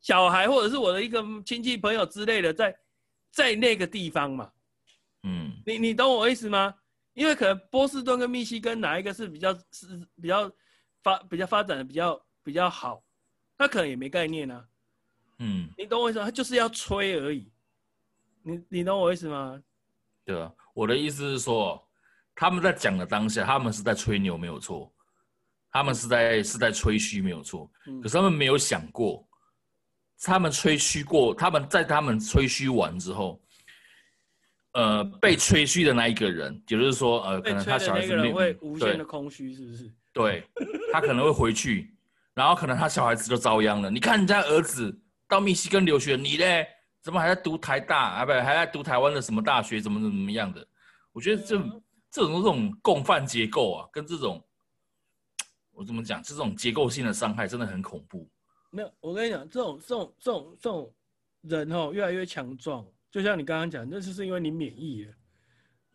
[0.01, 2.75] 小孩，或者是我的一个亲戚朋友之类的，在
[3.29, 4.49] 在那个地方嘛。
[5.21, 6.73] 嗯，你你懂我意思吗？
[7.19, 10.49] 因为可能波士顿跟密西根哪一个是比较是比较
[11.03, 13.03] 发比较发展的比较比较好，
[13.57, 14.63] 他可能也没概念呢、啊。
[15.39, 16.23] 嗯，你懂我意思吗？
[16.23, 17.51] 他就是要吹而已。
[18.41, 19.61] 你你懂我意思吗？
[20.23, 21.85] 对啊，我的意思是说，
[22.33, 24.89] 他们在讲的当下，他们是在吹牛没有错，
[25.69, 27.69] 他们是在是在吹嘘没有错。
[28.01, 29.27] 可是他们没有想过，
[30.21, 33.41] 他们吹嘘过，他们在他们吹嘘完之后。
[34.73, 39.91] 呃被吹嘘的那一个人，也就是说呃，可能他小孩子人会无限的空虚，是不是？
[40.13, 40.43] 对，
[40.91, 41.93] 他可能会回去，
[42.33, 43.89] 然后可能他小孩子就遭殃了。
[43.89, 44.95] 你看人家儿子
[45.27, 46.67] 到密西根留学，你嘞
[47.01, 48.25] 怎么还在读台大啊？
[48.25, 49.79] 不，还在读台湾的什么大学？
[49.79, 50.65] 怎么怎么怎么样的？
[51.11, 54.43] 我觉得这、嗯、这种这种共犯结构啊，跟这种
[55.71, 56.21] 我怎么讲？
[56.21, 58.29] 这种结构性的伤害真的很恐怖。
[58.71, 60.93] 没有，我跟你讲，这种这种这种这种
[61.41, 62.85] 人哦，越来越强壮。
[63.11, 65.13] 就像你刚刚讲，那就是因为你免疫了，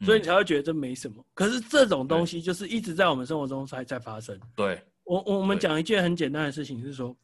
[0.04, 1.16] 所以你才会觉得这没什么。
[1.18, 4.38] 嗯、可是这种东西就是一直在我们生活中才在发生。
[4.56, 7.16] 对，我我们讲一件很简单的事情是说，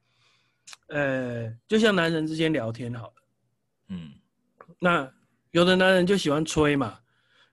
[0.88, 3.14] 呃，就像男人之间聊天好了，
[3.88, 4.10] 嗯，
[4.78, 5.10] 那
[5.50, 6.98] 有的男人就喜欢吹嘛。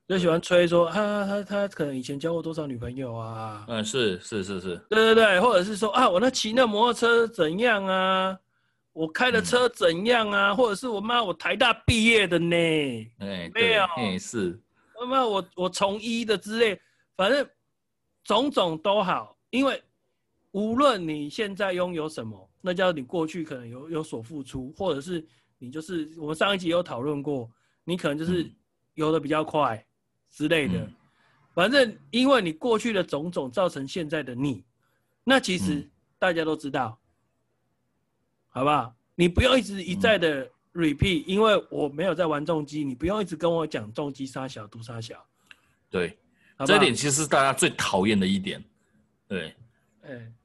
[0.08, 3.66] 就喜欢吹说，他他他可能以前交过多少女朋友啊？
[3.68, 8.40] 嗯，是是是是，对对对，或者是说啊，我那骑那摩托车怎样啊？
[8.98, 10.50] 我开的车怎样啊？
[10.50, 12.56] 嗯、或者是我妈我台大毕业的呢？
[13.20, 14.60] 哎，没有，哎是，
[15.00, 16.82] 妈妈我我从医的之类，
[17.16, 17.48] 反正
[18.24, 19.82] 种种都好，因为
[20.52, 25.24] 无论你现在拥有什么，那叫你过去可能有有所付出，或者是
[25.60, 27.50] 你就是我们上一集有讨论过，
[27.84, 28.52] 你可能就是
[28.96, 29.76] 游的比较快。
[29.76, 29.84] 嗯
[30.30, 30.88] 之类的，
[31.56, 34.62] 反正因为你过去的种种造成现在的你，
[35.24, 37.00] 那其实大家都知道，
[38.50, 38.94] 好不好？
[39.16, 45.26] 你不要一直一再的 repeat，因为我没有在玩重击，你不要一直跟我讲重击杀小、毒杀小。
[45.90, 46.18] 对，
[46.66, 48.64] 这点其实是大家最讨厌的一点。
[49.28, 49.56] 对，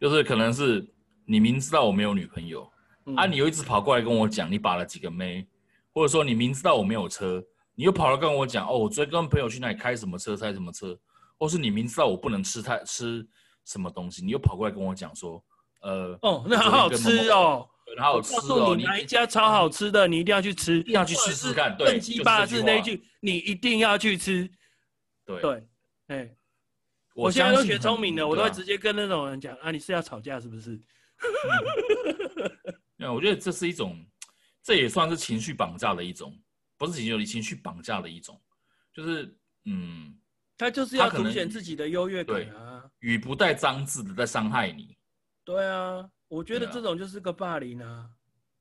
[0.00, 0.86] 就是可能是
[1.24, 2.70] 你明知道我没有女朋友，
[3.16, 5.46] 啊，你又一直跑过来跟我讲你把了几个妹，
[5.92, 7.42] 或者说你明知道我没有车。
[7.74, 10.94] 你又跑来跟我讲哦，我昨天跟朋友去那里开什么车，开什么车，
[11.38, 13.26] 或是你明知道我不能吃太吃
[13.64, 15.42] 什么东西，你又跑过来跟我讲说，
[15.80, 24.50] 呃，哦，那好好吃哦，很好吃哦，你哪一家超好吃的，你一定要去吃，一定要去试试看，对，鸡巴是那句，你一定要去吃，
[25.24, 25.68] 对对，
[26.08, 26.34] 哎，
[27.14, 30.80] 我现在都学聪明了，我都会直接跟那种人讲啊，你是要吵架是不是？
[32.96, 34.04] 那我觉得这是一种，
[34.62, 36.36] 这也算是情绪绑架的一种。
[36.78, 38.40] 不是情绪，情绪绑架的一种，
[38.92, 40.18] 就是嗯，
[40.58, 44.96] 他就是要凸显自己的优越感啊，语不带脏字的在伤害你。
[45.44, 48.08] 对啊，我觉得这种就是个霸凌啊。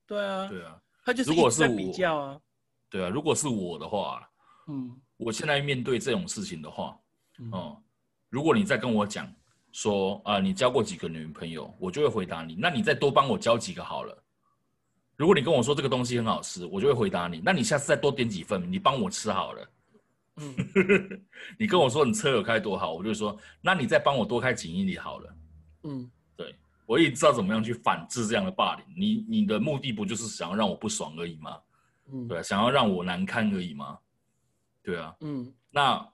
[0.05, 2.41] 对啊，对啊，他就是如果是比较啊。
[2.89, 4.29] 对啊，如果是我的话，
[4.67, 6.99] 嗯，我现在面对这种事情的话，
[7.39, 7.83] 嗯，嗯，
[8.27, 9.25] 如果你再跟我讲
[9.71, 14.21] 说啊，你交过几个女朋友，我就会回答你，那你再多帮我交几个好了。
[15.15, 17.41] 如果你跟我说这个东西很好吃，我就会回答你。
[17.41, 19.69] 那你下次再多点几份，你帮我吃好了。
[20.35, 20.53] 嗯，
[21.57, 25.35] 你跟我说你车有开多好，我就说，那你再帮我多开几英里好了。
[25.83, 26.11] 嗯，对，
[26.91, 28.85] 我也知道怎么样去反制这样的霸凌。
[28.97, 31.57] 你你的目的不就是想要让我不爽而已吗？
[32.11, 33.97] 嗯，对，想要让我难堪而已吗？
[34.83, 36.05] 对啊，嗯，那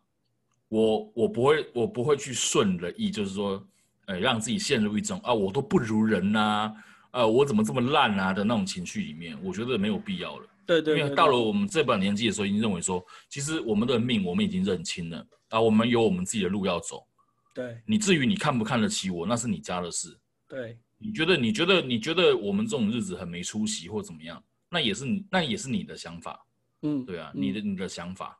[0.68, 3.66] 我我不会我不会去顺了意，就是说，
[4.06, 6.74] 呃，让自己陷入一种啊，我都不如人呐、啊。
[7.12, 10.48] 呃，我怎么这么烂啊的那种情绪里面，我觉得没有必要了。
[10.68, 17.04] 对对，对，因为到了我们这把年纪的时候，已经认为说，其实我们的命我们已经认清了啊，我们有我们自己的路要走。
[17.52, 20.16] 对，你至于你看不看得起我，那是你家的事。
[20.48, 26.46] 对，你觉得你觉得你觉得我们这种日子很没出息或怎么样，那也是你那也是你的想法。
[26.82, 28.40] 嗯，对啊，你的你的想法。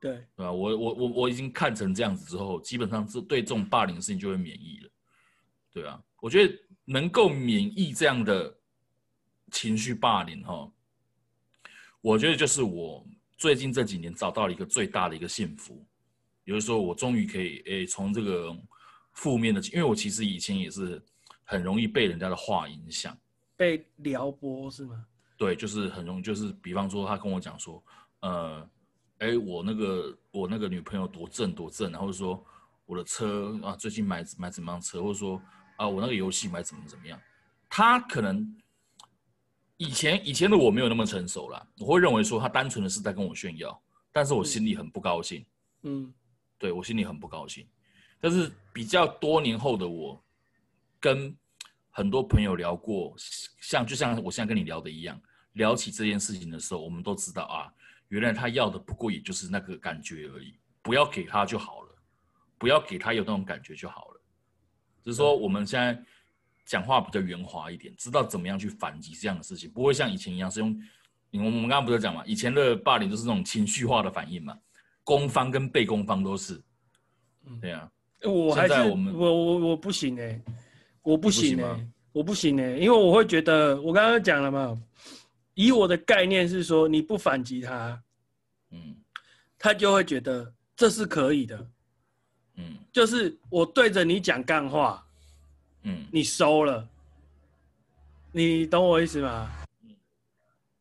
[0.00, 0.52] 对，对吧？
[0.52, 4.90] 我我我我已经看成这样子之后，基本上是对这种霸凌的事情就会免疫了。
[5.72, 6.54] 对啊，我觉得。
[6.90, 8.58] 能够免疫这样的
[9.50, 10.72] 情绪霸凌，哈，
[12.00, 15.86] 我觉得就是我最近这几年找到了一个最大的一个幸福，
[16.44, 18.56] 比如说，我终于可以诶从这个
[19.12, 20.98] 负面的，因为我其实以前也是
[21.48, 23.16] 很容易被人家的话影响，
[23.56, 25.04] 被撩拨是吗？
[25.36, 27.82] 对，就是很容易，就是比方说他跟我讲说，
[28.20, 28.70] 呃，
[29.18, 32.44] 哎，我那个我那个女朋友多正多正，然后说
[32.84, 35.42] 我的车啊，最近买买怎么样车，或者说。
[35.78, 37.16] 啊，我那个游戏买怎么怎么样？
[37.70, 38.52] 他可能
[39.76, 45.46] 以前以前的我没有那么成熟了，我会认为说他单纯的是在跟我炫耀，但是我心里很不高兴。
[45.84, 46.12] 嗯，
[46.58, 47.64] 对，我心里很不高兴。
[48.20, 50.20] 但是比较多年后的我，
[51.00, 51.36] 跟
[51.90, 53.14] 很多朋友聊过，
[53.60, 55.20] 像就像我现在跟你聊的一样，
[55.54, 57.72] 聊起这件事情的时候，我们都知道啊，
[58.08, 61.94] 原来他要的不过也就是那个感觉而已，不要给他就好了，
[62.56, 64.20] 不要给他有那种感觉就好了。
[65.02, 66.00] 就是说，我们现在
[66.66, 70.78] 讲话比较圆滑一点，知道怎么样去反击这样的事情，不会像以前一样是用，
[71.32, 74.58] 我们刚刚不是讲嘛，以前的霸凌就是那种情绪化的反应嘛，
[75.02, 76.62] 攻方跟被攻方都是，
[77.60, 77.90] 对啊，
[78.24, 80.42] 我还是我们我我我不行哎、欸，
[81.08, 84.78] 我不行哎、欸，我不行哎、欸，因为我会觉得我刚刚讲了嘛，
[85.54, 87.98] 以我的概念是说，你不反击他，
[88.72, 88.94] 嗯，
[89.58, 91.66] 他就会觉得这是可以的。
[92.56, 95.02] 嗯，就是我对着你讲干话，
[95.84, 96.86] 嗯，你收了，
[98.30, 99.50] 你懂我意思吗？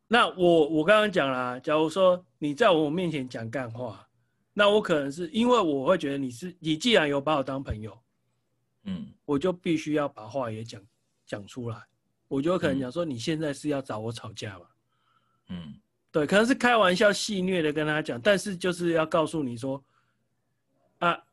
[0.09, 4.05] 那我我刚刚讲了，假如说你在我面前讲干话，
[4.53, 7.97] 那我可能是因为我会觉得你是你既然有把我当朋友，
[8.87, 10.81] 嗯，我就必须要把话也讲
[11.25, 11.77] 讲出来，
[12.27, 14.65] 我就可能讲说你现在是要找我吵架吧，
[15.49, 15.75] 嗯，
[16.11, 19.81] 对，可能是开玩笑戏谑的跟他讲，但是就是要告诉你说
[20.97, 21.23] 啊。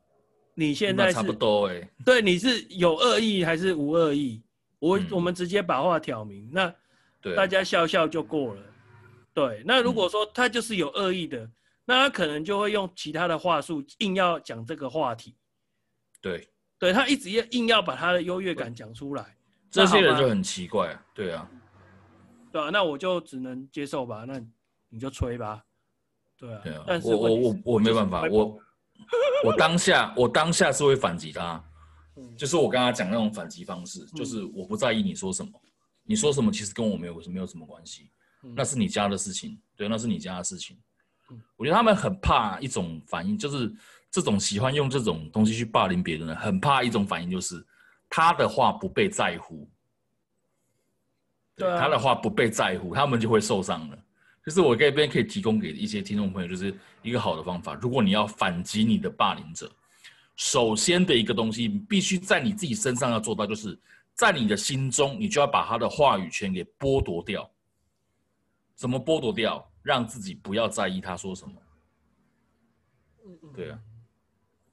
[0.56, 4.40] 你现在是差不多哎，对，你是有恶意还是无恶意？
[4.78, 6.72] 我、嗯、我们直接把话挑明，那
[7.20, 7.34] 对。
[7.34, 8.62] 大家笑笑就过了。
[9.32, 11.52] 对，那如果说他就是有恶意的、嗯，
[11.86, 15.34] 那他可能就会用其他的话术硬要讲这个话题。
[16.20, 16.48] 对，
[16.84, 19.24] 对他一直要硬要把他的优越感讲出来，
[19.70, 21.02] 这些人就很奇怪啊。
[21.14, 21.50] 对啊，
[22.52, 24.38] 对啊，那我就只能接受吧，那
[24.90, 25.64] 你就吹吧。
[26.36, 28.58] 对啊，对啊，但是我我我我没办法，我。
[29.44, 31.62] 我当下，我当下是会反击他，
[32.36, 35.50] 就是我跟他讲那种反击方式，就是我不在意你说什么，
[36.04, 38.10] 你说什么其实跟我没有没有什么关系，
[38.54, 40.78] 那是你家的事情，对，那是你家的事情。
[41.56, 43.70] 我觉得他们很怕一种反应，就是
[44.14, 47.66] 这种喜欢用这种东西去霸凌别人的，很怕一种反应，就是
[48.08, 49.68] 他的话不被在乎，
[51.56, 53.98] 对，他的话不被在乎，他们就会受伤了。
[54.46, 57.74] 就是我这边可以提供给一些听众朋友，就是一个好的方法。
[57.74, 59.68] 如果你要反击你的霸凌者，
[60.36, 63.76] 首先的一个东西，必须在你自己身上要做到，就是
[64.14, 67.50] 在你的心中，你就要把他的话语权给剥夺掉。
[68.76, 69.68] 怎么剥夺掉？
[69.82, 71.52] 让自己不要在意他说什么。
[73.52, 73.78] 对啊，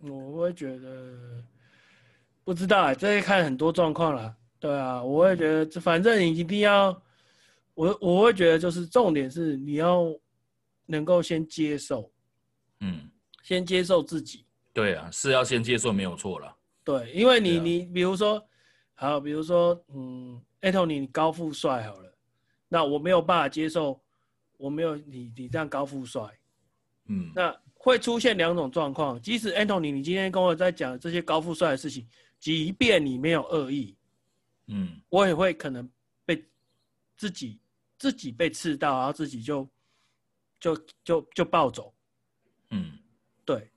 [0.03, 1.43] 我会觉得
[2.43, 4.35] 不知道啊，这要看很多状况了。
[4.59, 7.01] 对啊，我会觉得，反正你一定要。
[7.73, 10.13] 我我会觉得，就是重点是你要
[10.85, 12.11] 能够先接受，
[12.81, 13.09] 嗯，
[13.43, 14.45] 先接受自己。
[14.73, 16.53] 对啊，是要先接受，没有错了。
[16.83, 18.45] 对，因为你、啊、你比如说，
[18.93, 22.13] 好，比如说，嗯，Anthony 你高富帅好了，
[22.67, 23.99] 那我没有办法接受，
[24.57, 26.21] 我没有你你这样高富帅，
[27.07, 29.21] 嗯，那会出现两种状况。
[29.21, 32.07] 即使 Anthony 你今天跟我在讲这些高富帅的事情，
[32.39, 33.95] 即便你没有恶意，
[34.67, 35.89] 嗯，我也会可能
[36.25, 36.45] 被
[37.17, 37.59] 自己。
[38.01, 39.69] 自己被刺到，然后自己就
[40.59, 41.93] 就就就暴走，
[42.71, 42.97] 嗯，
[43.45, 43.69] 对，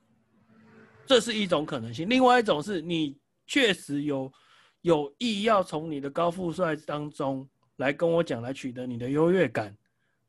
[1.05, 2.09] 这是一种可能性。
[2.09, 4.33] 另外一种是你确实有
[4.81, 7.47] 有意要从你的高富帅当中
[7.77, 9.77] 来跟我讲，来取得你的优越感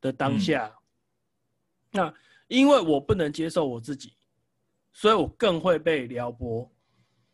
[0.02, 0.70] 的当下，
[1.94, 2.14] 嗯，那
[2.48, 4.14] 因为我不能接受我自己，
[4.92, 6.70] 所以我更会被撩拨。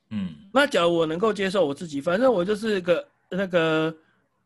[0.10, 3.96] 嗯，那假如我能够接受我自己，反正我就是个那个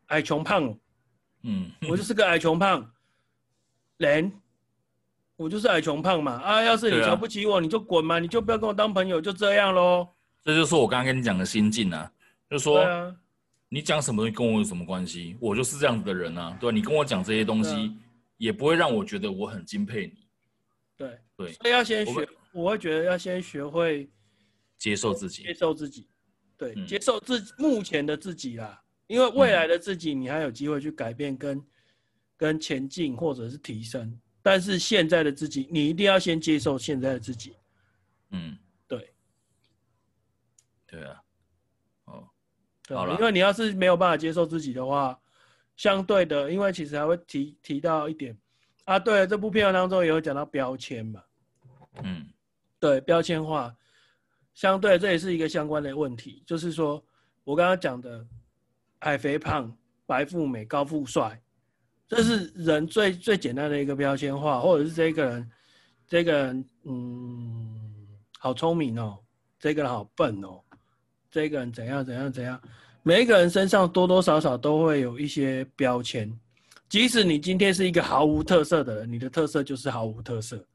[0.06, 0.76] 矮穷胖。
[1.42, 2.90] 嗯，我就是个矮穷胖
[3.98, 4.32] 人，
[5.36, 6.32] 我就是矮穷胖嘛。
[6.42, 10.08] 啊，要是你瞧不起我，啊、你就滚嘛，你就不要跟我当朋友，就这样喽。
[10.44, 12.10] 这就是我刚刚跟你讲的心境啊，
[12.50, 13.14] 就是说，啊、
[13.68, 15.36] 你讲什么东西跟我有什么关系？
[15.40, 17.94] 我就是这样子的人啊，对，你跟我讲这些东西、啊，
[18.38, 20.25] 也不会让我觉得我很敬佩你。
[21.36, 24.08] 对对，所以要先学我，我会觉得要先学会
[24.78, 26.08] 接受自己，接受自己，
[26.56, 28.82] 对，嗯、接受自目前的自己啦。
[29.06, 31.58] 因为未来的自己，你还有机会去改变跟、
[32.36, 34.18] 跟跟前进或者是提升。
[34.42, 37.56] 但是现在的自己，你一定要先接受现在的自己。
[38.30, 38.56] 嗯，
[38.88, 39.12] 对，
[40.86, 41.22] 对啊，
[42.04, 42.28] 哦，
[42.86, 45.20] 对，好了，因为你要是没有办法接受自己的话，
[45.76, 48.36] 相对的，因为其实还会提提到一点
[48.84, 51.22] 啊，对了，这部片当中也有讲到标签嘛。
[52.02, 52.26] 嗯，
[52.80, 53.74] 对，标签化，
[54.54, 57.04] 相对这也是一个相关的问题，就是说
[57.44, 58.26] 我刚刚讲的。
[59.00, 59.70] 矮肥胖、
[60.06, 61.38] 白富美、高富帅，
[62.08, 65.50] 这是人最最简单的一个标签化，或者是这个人，
[66.08, 69.18] 这个人，嗯，好聪明哦，
[69.60, 70.58] 这个人好笨哦，
[71.30, 72.58] 这个人怎样怎样怎样，
[73.02, 76.34] 每一个人身上多多少少都会有一些标签，
[76.88, 80.66] 即使你今天是一个毫无特色的人，你的特色就是毫无特色，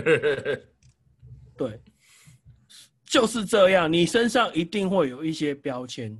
[1.56, 1.80] 对，
[3.04, 6.16] 就是这样，你身上一定会有一些标签，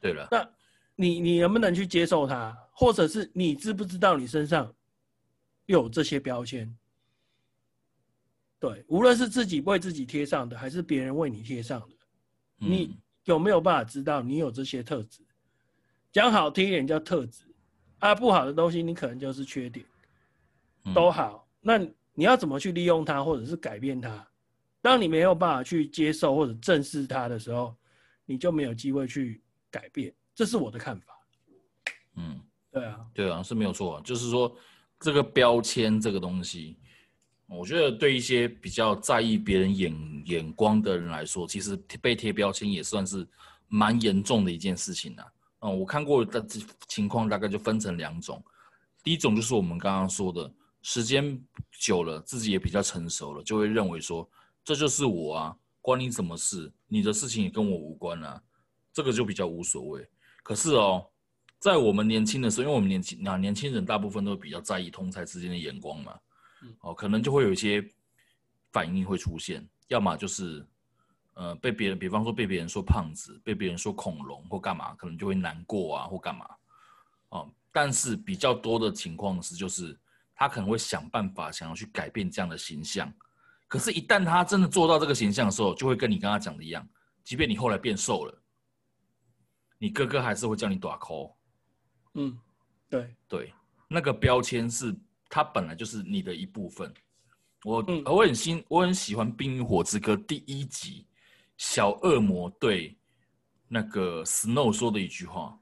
[0.00, 0.48] 对了，那。
[0.96, 4.70] 你你能不能去接受它，或者是你知不知道你身上
[5.64, 6.76] 有这些标签？
[8.58, 11.96] 对，无论是自己为自己贴上的，还是别人为你贴上的，
[12.58, 15.22] 你有没有办法知道你有这些特质？
[16.12, 17.44] 讲好听一点叫特质，
[18.00, 19.86] 啊，不好的东西你可能就是缺点，
[20.94, 21.48] 都好。
[21.62, 21.78] 那
[22.20, 24.28] 你要怎么去利用它，或者是改变它？
[24.82, 27.74] 当你没有办法去接受或者正视它的时候，
[28.26, 29.40] 你就没有机会去
[29.70, 30.12] 改变。
[30.34, 31.18] 这是我的看法。
[32.16, 32.38] 嗯，
[32.70, 34.02] 对啊，对啊，是没有错啊。
[34.04, 34.54] 就是说，
[34.98, 36.76] 这个标签这个东西，
[37.46, 43.26] 我觉得对一些比较在意别人眼眼光的人来说，其实被贴标签也算是
[43.66, 45.24] 蛮严重的一件事情啊。
[45.60, 46.46] 嗯，我看过的
[46.86, 48.44] 情况大概就分成两种，
[49.02, 50.52] 第一种就是我们刚刚说的，
[50.82, 51.42] 时间
[51.78, 54.28] 久了，自己也比较成熟了，就会认为说
[54.64, 56.72] 这就是我啊，关你什么事？
[56.86, 58.42] 你的事情也跟我无关啊，
[58.92, 60.08] 这个就比较无所谓。
[60.42, 61.06] 可是哦，
[61.58, 66.18] 在我们年轻的时候，因为我们年轻啊，年轻人大部分都比较在意同才之间的眼光嘛。
[66.80, 67.82] 哦，可能就会有一些
[68.72, 70.66] 反应会出现，要么就是，
[71.34, 76.46] 呃，被别人，比方说被别人说胖子，被别人说恐龙或干嘛，可能就会难过啊或干嘛，
[77.30, 79.98] 哦，但是比较多的情况是，就是
[80.40, 83.12] 他可能会想办法想要去改变这样的形象，
[83.68, 86.88] 可是，一旦他真的做到这个形象的时候，就会跟你刚刚讲的一样，
[87.22, 88.42] 即便你后来变瘦了，
[89.78, 91.36] 你哥哥还是会叫你短扣，
[92.14, 92.36] 嗯，
[92.88, 93.54] 对对，
[93.86, 94.92] 那个标签是。
[95.32, 96.92] 他本来就是你的一部分。
[97.62, 101.06] 我、嗯、我很新，我很喜欢《冰与火之歌》第一集，
[101.56, 102.98] 小恶魔对
[103.68, 105.56] 那个 Snow 说的一句话。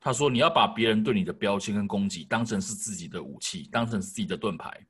[0.00, 4.86] 他说：“你要把别人对你的标签跟攻击当成是自己的武器，当成是自己的盾牌。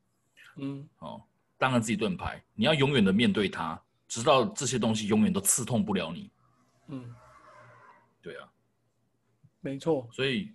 [0.56, 1.22] 嗯，哦，
[1.58, 6.30] 当成自己盾牌，你要永远的面对它，直到这些东西永远都刺痛不了你。
[6.88, 7.14] 嗯，
[8.22, 8.48] 对啊，
[9.60, 10.08] 没错。
[10.12, 10.52] 所以。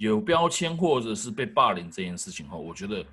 [0.00, 3.04] 有标签或者是被霸凌这件事情后，我觉得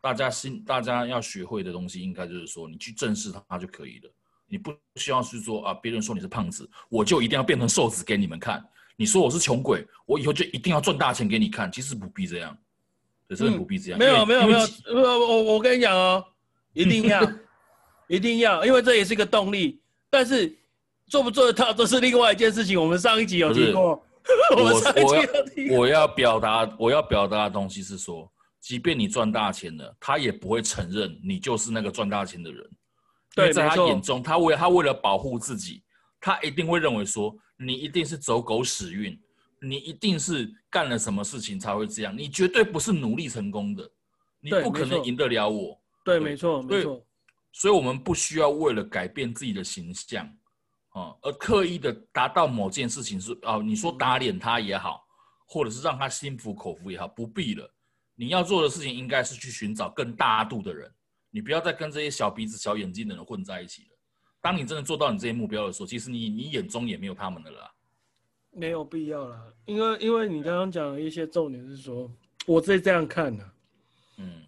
[0.00, 4.10] 大家心大家要学会的东西，应该就是说，你去正视它就可以了。
[4.48, 8.60] 你不需要去说啊，别人说你是胖子，我就一定要变成瘦子给你们看。
[9.02, 11.70] 你说我是穷鬼，我以后就一定要赚大钱给你看。
[11.72, 12.56] 其实不必这样，
[13.36, 13.98] 真的不必这样。
[13.98, 14.60] 没有没有没有，
[14.94, 16.24] 我我跟你讲哦，
[16.72, 17.20] 一定要
[18.06, 19.82] 一定要，因为这也是一个动力。
[20.08, 20.56] 但是
[21.08, 22.80] 做不做得到，这是另外一件事情。
[22.80, 24.00] 我们上一集有提过。
[24.54, 24.62] 我
[25.02, 28.30] 我要我要表达我要表达的东西是说，
[28.60, 32.64] 即便你赚大钱了，他也不会承认你就是那个赚大钱的人。
[33.34, 35.82] 对，在他眼中，他为他为了保护自己，
[36.20, 37.34] 他一定会认为说
[37.64, 39.18] 你一定是走狗屎运，
[39.60, 43.90] 你一定是干了什么事情才会这样，你绝对不是努力成功的，
[44.40, 45.80] 你不可能赢得了我。
[46.04, 47.06] 对，没错，没错。
[47.52, 50.26] 所以，我们不需要为了改变自己的形象。
[50.94, 55.02] 啊，而刻意的达到某件事情是啊，你说打脸他也好，
[55.46, 57.66] 或者是让他心服口服也好，不必了。
[58.14, 60.92] 你要做的事情应该是去寻找更大度的人，
[61.30, 63.91] 你不要再跟这些小鼻子小眼睛的人混在一起了。
[64.42, 67.72] 当你真的做到你这些目标的时候，其实你你眼中也没有他们的了。
[68.50, 72.12] 没有必要了，因为因为你刚刚讲的一些重点是说，
[72.44, 73.50] 我自己这样看的。
[74.18, 74.42] 嗯，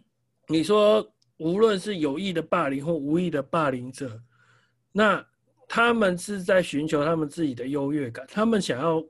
[0.49, 4.20] 你说无论是有意的霸凌或无意的霸凌者，
[4.92, 5.26] 那。
[5.66, 9.05] 他们是在寻求他们自己的优越感，他们想要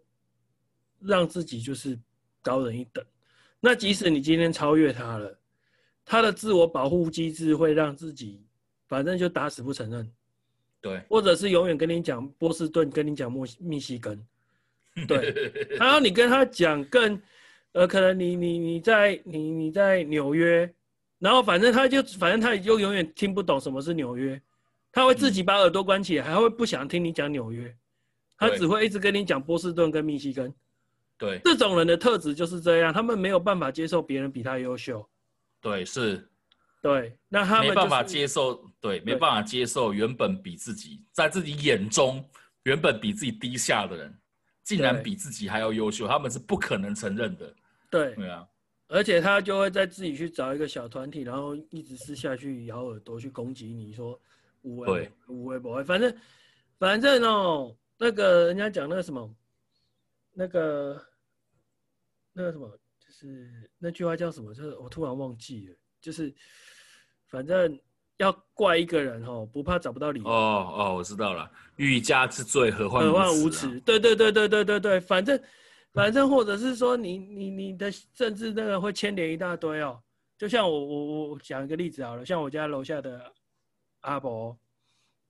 [1.01, 1.99] 让自己就是
[2.41, 3.05] 高人一等。
[3.61, 5.39] 那即使你今天超越他了，
[6.07, 8.47] 他的自我保护机制会让自己
[8.87, 10.11] 反正就打死不承认，
[10.85, 14.23] 对，或者是永远跟你讲波士顿，跟你讲墨密西根，
[15.09, 15.33] 对。
[15.79, 17.19] 然后你跟他讲更，
[17.73, 20.71] 呃，可能你你你在你你在纽约，
[21.19, 24.39] 然后反正他就反正他就永远听不懂什么是纽约。
[24.93, 27.75] 他会自己把耳朵关起来，还会不想听你讲纽约，
[28.37, 30.53] 他只会一直跟你讲波士顿跟密西根。
[31.17, 35.09] 对，这种人的特质就是这样，他们没有办法接受别人比他优秀。
[35.63, 36.29] 对，是，
[36.85, 42.23] 对，那他们、就是、没办法接受，对，没办法接受原本比自己在自己眼中
[42.65, 44.19] 原本比自己低下的人，
[44.63, 47.55] 竟然比自己还要优秀，他们是不可能承认的。
[47.91, 48.47] 对，对啊，
[48.89, 54.21] 而且他就会在自己去找一个小团体，然后一直私下去咬耳朵去攻击你说。
[54.85, 56.15] 对，无微不会，反正
[56.79, 59.35] 反正哦，那个人家讲那个什么，
[60.35, 61.03] 那个
[62.35, 62.69] 那个什么，
[62.99, 64.53] 就是那句话叫什么？
[64.53, 66.35] 就是我突然忘记了，就是
[67.29, 67.79] 反正
[68.17, 70.29] 要怪一个人哦，不怕找不到理由。
[70.29, 73.81] 哦哦，我知道了，欲加之罪，何患何患无辞？
[73.81, 75.41] 对对对对对对对，反正
[75.93, 80.01] 反正或者是说你你你的政治那个会牵连一大堆哦，
[80.39, 83.33] 就像我我我讲一个例子好了，像我家楼下的。
[84.07, 84.55] 阿伯，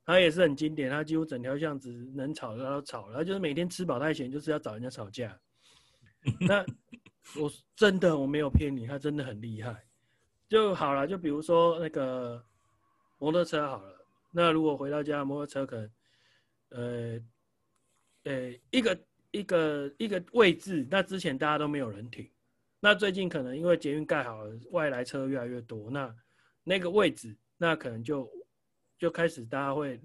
[0.05, 5.39] 他也是很经典，他几乎整条巷子能吵的他都吵，然后就是每天吃饱太闲，就是要找人家吵架。
[6.41, 6.67] 那
[7.41, 9.81] 我真的我没有骗你，他真的很厉害。
[10.55, 12.41] 就好了，就比如说那个
[13.19, 15.91] 摩托车好了，那如果回到家摩托车可能，
[16.71, 17.21] 呃，
[18.23, 18.99] 呃，一个
[19.33, 22.31] 一个一个位置，那之前大家都没有人停，
[22.79, 26.15] 那最近可能因为捷运盖好了，外来车越来越多，那
[26.63, 28.31] 那个位置那可能就。
[28.97, 30.01] 就开始大家会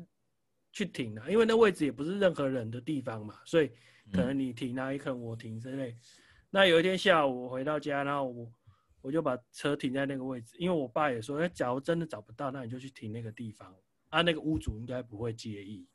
[0.73, 3.71] 去停了，因为那位置也不是任何人的地方嘛，所以
[4.11, 5.95] 可能你停啊，也可能我停之类。
[6.49, 8.51] 那有一天下午我回到家，然后我
[9.01, 13.73] 我就把车停在那个位置，因为我爸也说，哎，假如真的找不到，那你就去停那个地方，
[14.09, 15.87] 啊，那个屋主应该不会介意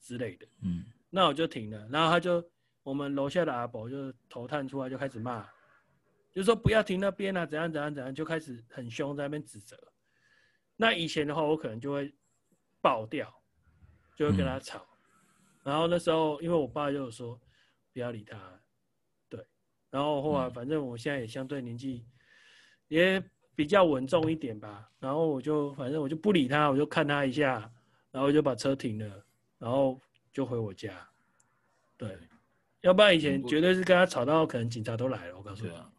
[0.00, 0.46] 之类的。
[0.62, 2.44] 嗯，那我就停了，然后他就
[2.82, 5.48] 我们楼下的阿伯就头探出来就开始骂，
[6.32, 9.78] 就说不要停那边啊，怎样怎样怎样，就开始很凶在那边指责。
[10.76, 12.12] 那以前的话，我可能就会
[12.80, 13.32] 爆掉，
[14.16, 14.78] 就会跟他吵。
[14.80, 17.40] 嗯、然后那时候，因为我爸就说
[17.92, 18.60] 不要理他，
[19.28, 19.46] 对。
[19.88, 22.04] 然后后来，反正我现在也相对年纪。
[22.90, 23.22] 也
[23.54, 27.70] 比较稳重一点吧，然后我就反正我就不理他，我就看他一下，
[28.10, 29.24] 然后就把车停了，
[29.58, 29.96] 然后
[30.32, 30.90] 就回我家。
[31.96, 32.18] 对，
[32.80, 35.36] 要不然以前绝对是跟他吵到可能警察都来了。
[35.36, 35.90] 我告诉你，啊、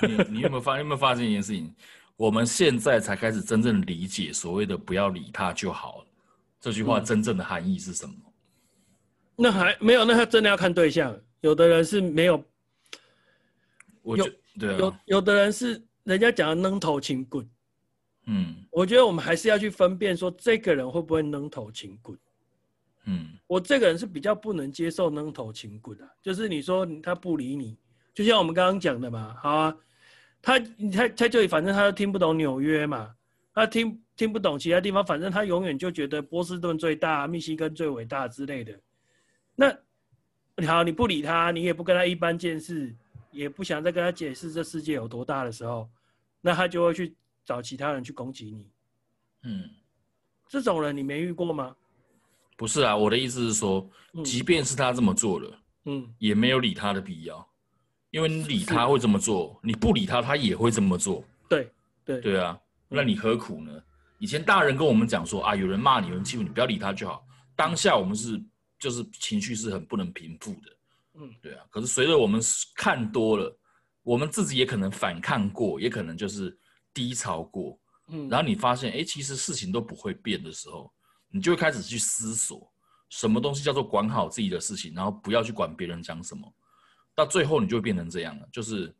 [0.00, 1.74] 你你有没有发有没有发现一件事情？
[2.16, 6.06] 我们现在才开始真正理解所谓的“不要理他就好”
[6.58, 8.14] 这句话真正的含义是什么？
[8.16, 8.32] 嗯、
[9.36, 11.14] 那还没有，那他真的要看对象。
[11.42, 12.42] 有的人是没有，
[14.00, 14.24] 我就
[14.58, 15.86] 对啊，有有的人是。
[16.04, 17.48] 人家讲的扔头轻棍，
[18.26, 22.18] 嗯，我觉得我们还是要去分辨，说这个人会不会扔头轻棍，
[23.04, 27.76] 嗯，我这个人是比较不能接受扔头轻棍的，就是你说他不理你，
[28.14, 29.76] 就像我们刚刚讲的嘛，好啊，
[30.40, 33.14] 他他他就反正他都听不懂纽约嘛，
[33.54, 38.78] 他听听不懂其他地方，反正他永远就觉得波士顿最大，密西根最伟大之类的，
[39.54, 42.94] 那好，你不理他，你也不跟他一般见识。
[43.30, 45.88] 也不想再跟他解释这世界有多大的时候，
[46.40, 47.14] 那他就会去
[47.44, 48.70] 找其他人去攻击你。
[49.42, 49.70] 嗯，
[50.48, 51.74] 这种人你没遇过吗？
[52.56, 53.88] 不是啊，我的意思是说，
[54.24, 57.48] 即便是他这么做了，嗯，也没有理他的必要，
[58.10, 61.24] 因为你理他会这么做，你不理他他也会这么做。
[61.48, 61.72] 对
[62.04, 63.82] 对对啊，那你何苦呢？
[64.18, 67.26] 以前大人跟我们讲说啊，有人骂你，有人欺负你，不要理他就好。
[67.56, 68.38] 当下我们是
[68.78, 70.76] 就是情绪是很不能平复的。
[71.14, 72.40] 嗯，对啊，可是随着我们
[72.76, 73.58] 看多了，
[74.02, 76.56] 我们自己也可能反抗过，也可能就是
[76.94, 80.92] 低潮过，嗯，然后你发现，哎，其实事情都不会变的时候，
[81.28, 82.72] 你就会开始去思索，
[83.08, 86.52] 什么东西叫做管好自己的事情，然后不要去管别人讲什么，
[87.14, 88.94] 到最后你就会变成这样了，就是，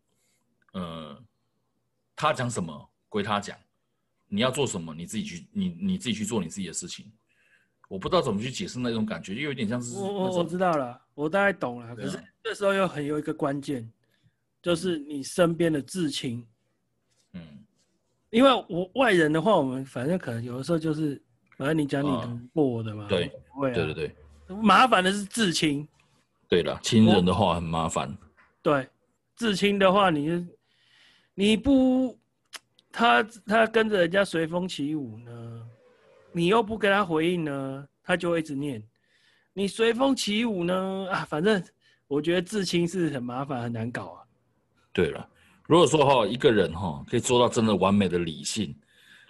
[0.73, 1.23] 呃，
[2.17, 3.57] 他讲什么归他讲，
[4.27, 7.11] 你要做什么你自己去，你你自己去做你自己的事情。
[7.89, 11.95] 我不知道怎么去解释那种感觉，就有点像是我我我知道了，我大概懂了。
[11.95, 13.87] 可是这时候又很有一个关键，
[14.62, 16.43] 就是你身边的至亲。
[17.35, 17.43] 嗯，
[18.31, 21.21] 因为我外人的话，我们反正可能有的时候就是，
[21.59, 23.07] 反正你讲你的过的嘛。
[23.07, 24.16] 对，对对对对。
[24.62, 25.87] 麻烦的是至亲。
[26.49, 28.16] 对了，亲人的话很麻烦。
[28.62, 28.89] 对，
[29.37, 30.49] 至亲的话，你
[31.35, 32.18] 你不
[32.91, 35.68] 他他跟着人家随风起舞呢？
[36.33, 38.83] 你又不跟他回应呢，他就会一直念。
[39.53, 41.62] 你随风起舞呢啊，反正
[42.07, 44.22] 我觉得至亲是很麻烦很难搞啊。
[44.92, 45.28] 对了，
[45.66, 48.74] 如果说哈一个人哈可以做到真的完美的理性，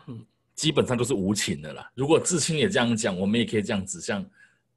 [0.07, 1.91] 嗯，基本上都是无情的啦。
[1.95, 4.25] 如果至亲也这样讲，我们也可以这样指向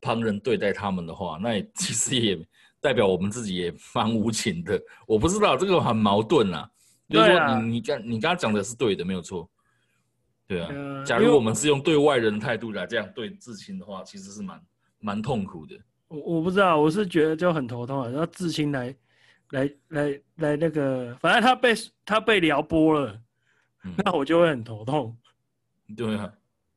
[0.02, 2.48] 旁人对待他们的话，那也 其实也
[2.82, 4.82] 代表我们自己也蛮无情的。
[5.06, 6.70] 我不知道这个很矛盾啊。
[7.10, 9.48] 就是说你你刚你刚刚讲的是对的，没有错。
[10.48, 14.60] 对啊，呃、假如我们是用对外人的态度来这样对至亲的话，其实是蛮
[15.04, 15.78] 蛮痛苦的。
[16.08, 18.08] 我我不知道，我是觉得就很头痛啊。
[18.08, 18.96] 然后至亲来
[19.50, 21.74] 来来来那个，反正他被
[22.06, 23.22] 他被撩拨了，
[23.84, 25.16] 嗯、 那我就会很头痛。
[25.98, 26.34] 对啊，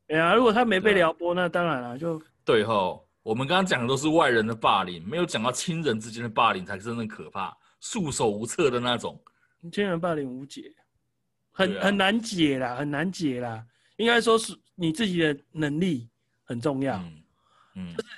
[0.09, 3.07] 哎呀，如果他没被撩拨，啊、那当然了，就对吼。
[3.23, 9.21] 我们刚刚讲的都是外人的霸凌，没有讲到亲人之间的霸凌才真正可怕，束手无策的那种。
[9.71, 10.73] 亲人霸凌无解。
[11.51, 13.65] 很很难解啦，很难解啦。
[13.97, 16.07] 应该说是你自己的能力
[16.43, 16.95] 很重要。
[16.97, 17.21] 嗯，
[17.77, 18.09] 嗯，就是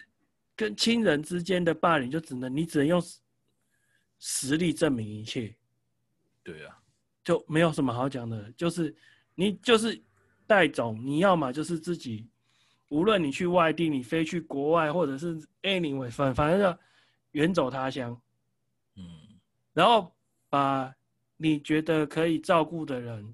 [0.55, 2.99] 跟亲人之间的霸凌，就只能你只能用
[4.17, 5.55] 实力证明一切。
[6.41, 6.75] 对啊，
[7.23, 8.51] 就没有什么好讲的。
[8.53, 8.95] 就是
[9.35, 10.01] 你就是
[10.47, 12.27] 带种，你要么就是自己，
[12.87, 16.79] 无论你去外地，你飞去国外，或者是 anyway，反反正要
[17.33, 18.19] 远走他乡。
[18.95, 19.03] 嗯，
[19.73, 20.15] 然后
[20.49, 20.95] 把。
[21.41, 23.33] 你觉得可以照顾的人，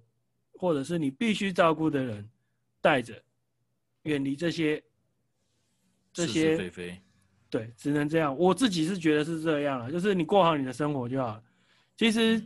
[0.60, 2.30] 或者是你必须照顾的人，
[2.80, 3.20] 带着，
[4.04, 4.84] 远离这些，
[6.16, 6.72] 这些
[7.50, 8.36] 对，只能这样。
[8.38, 11.44] 我自己是觉得是这样了，就是你过好你的生活就好了。
[11.98, 12.42] 其实，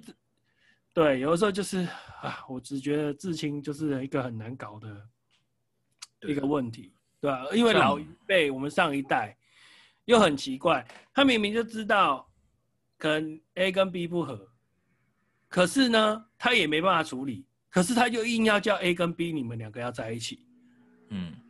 [0.93, 1.87] 对，有的时候就是
[2.21, 5.07] 啊，我只觉得至亲就是一个很难搞的
[6.27, 6.91] 一个问题，
[7.21, 7.45] 对吧？
[7.53, 9.37] 因为老一辈，我们上一代
[10.05, 12.27] 又很奇怪，他明明就知道，
[12.97, 14.51] 可能 A 跟 B 不合。
[15.47, 17.45] 可是呢，他也没办法处理。
[17.71, 20.43] 可是他就硬要叫 A 跟 B 你们两个要在一起。
[21.09, 21.48] 嗯，对，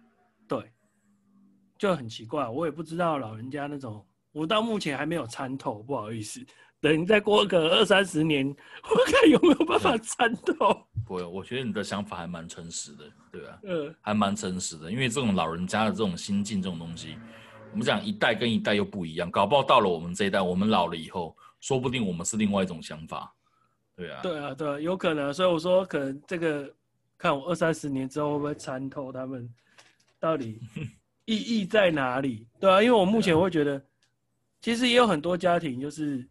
[1.79, 2.47] 就很奇怪。
[2.47, 6.45] 我也不知道老人家那种，我到目前还没有参透，不好意思。
[6.81, 10.87] 等再过个二三十年，我看有没有办法参透。
[11.05, 13.59] 不会，我觉得你的想法还蛮诚实的，对吧？
[13.67, 17.17] 嗯，还蛮诚实的，因为这种老人家的这种心境，这种东西，
[17.71, 23.33] 我们讲一代跟一代又不一样，搞不好到了我们这一代，我们老了以后，说不定我们是另外一种想法，
[23.97, 24.21] 对啊。
[24.21, 25.33] 对啊，对啊，有可能。
[25.33, 26.73] 所以我说，可能这个
[27.17, 29.53] 看我二三十年之后会不会参透他们
[30.17, 30.61] 到底
[31.29, 32.47] 意义在哪里？
[32.59, 33.79] 对啊，因为我目前会觉得，
[34.61, 36.27] 其实也有很多家庭，就是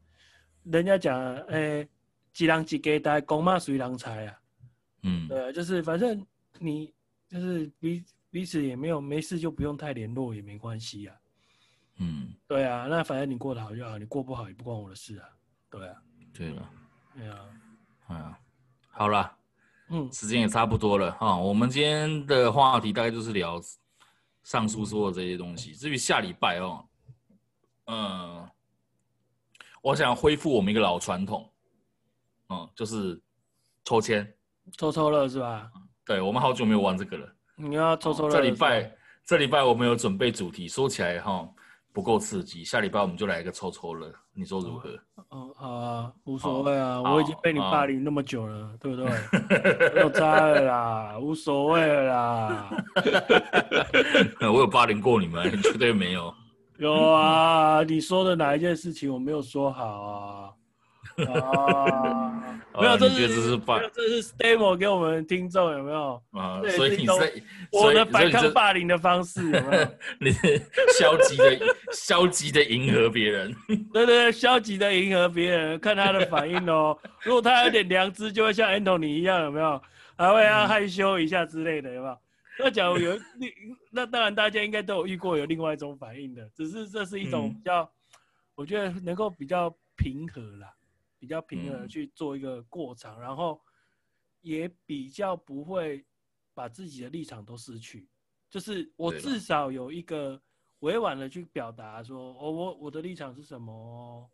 [0.64, 1.88] 人家讲，哎、欸，
[2.32, 4.38] 几郎几给带，公妈随郎财啊。
[5.04, 6.26] 嗯，对，就是反正
[6.58, 6.92] 你
[7.28, 11.14] 就是彼彼此也没有没事就不用太联络也没关系啊。
[12.00, 15.28] 嗯，对啊，那反正你过得好就好，你过不好也不关我的事啊。
[15.70, 15.94] 对啊，
[16.34, 16.70] 对了，
[17.14, 18.36] 对啊，
[18.90, 19.32] 好了，
[19.90, 21.36] 嗯，时间也差不多了哈。
[21.36, 23.60] 我们今天的话题大概就是聊
[24.42, 25.72] 上述说的这些东西。
[25.72, 26.84] 至于下礼拜哦，
[27.86, 28.48] 嗯，
[29.82, 31.52] 我想恢复我们一个老传统，
[32.48, 33.20] 嗯，就是
[33.84, 34.34] 抽签。
[34.76, 35.70] 抽抽乐是吧？
[36.04, 37.34] 对，我们好久没有玩这个了。
[37.56, 38.30] 你要抽抽乐。
[38.30, 41.48] 这礼拜，这礼拜我们有准备主题，说起来哈
[41.98, 42.62] 不够刺激。
[42.62, 44.88] 下礼拜我们就来一个抽抽乐，你说如何？
[45.30, 49.10] 哦，好啊，无所谓啊，我已经被你霸凌那么久了，对不对？
[49.96, 52.70] 没有差了啦，无所谓了啦。
[54.42, 55.44] 我有霸凌过你们？
[55.52, 56.32] 你 绝对没有。
[56.78, 60.54] 有啊，你说的哪一件事情我没有说好啊？
[61.26, 62.37] 啊，
[62.80, 63.58] 没有，这是这是
[63.92, 66.22] 这是 demo 给我们听众有没有？
[66.32, 69.88] 啊，所以你是我的反抗霸凌的方式有没有？
[70.20, 70.62] 你是
[70.98, 71.58] 消极的
[71.92, 73.54] 消极的迎合别人，
[73.92, 76.96] 对对对，消极的迎合别人，看他的反应哦。
[77.24, 79.80] 如果他有点良知，就会像 Anthony 一样有没有？
[80.16, 82.18] 还会要害羞一下之类的有没有？
[82.60, 83.52] 那假如有另，
[83.92, 87.88] 那当然大家应该都有遇过有另外一种反应的，只是这是一种比较，
[88.56, 90.68] 我觉得能够比较平和啦。
[91.18, 93.60] 比较平和的去做一个过场，嗯，然后
[94.40, 96.04] 也比较不会
[96.54, 98.08] 把自己的立场都失去。
[98.48, 100.40] 就是我至少有一个
[100.80, 104.30] 委婉的去表达说，哦，我我的立场是什么哦，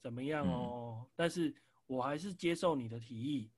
[0.00, 1.54] 怎么样哦，嗯，但是
[1.86, 3.50] 我还是接受你的提议，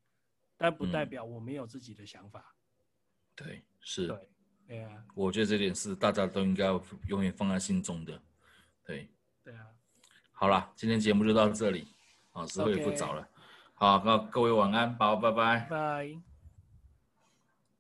[0.57, 2.55] 但不代表我没有自己的想法。
[3.35, 4.29] 对，是，对，
[4.67, 5.05] 对啊。
[5.15, 6.69] 我觉得这点是大家都应该
[7.09, 8.23] 永远放在心中的。
[8.85, 9.09] 对，
[9.43, 9.67] 对啊。
[10.33, 11.87] 好了，今天节目就到这里。
[12.33, 13.27] 好，时候也不早了。
[13.75, 15.67] 好，那各位晚安，宝，拜拜。
[15.71, 16.30] 拜。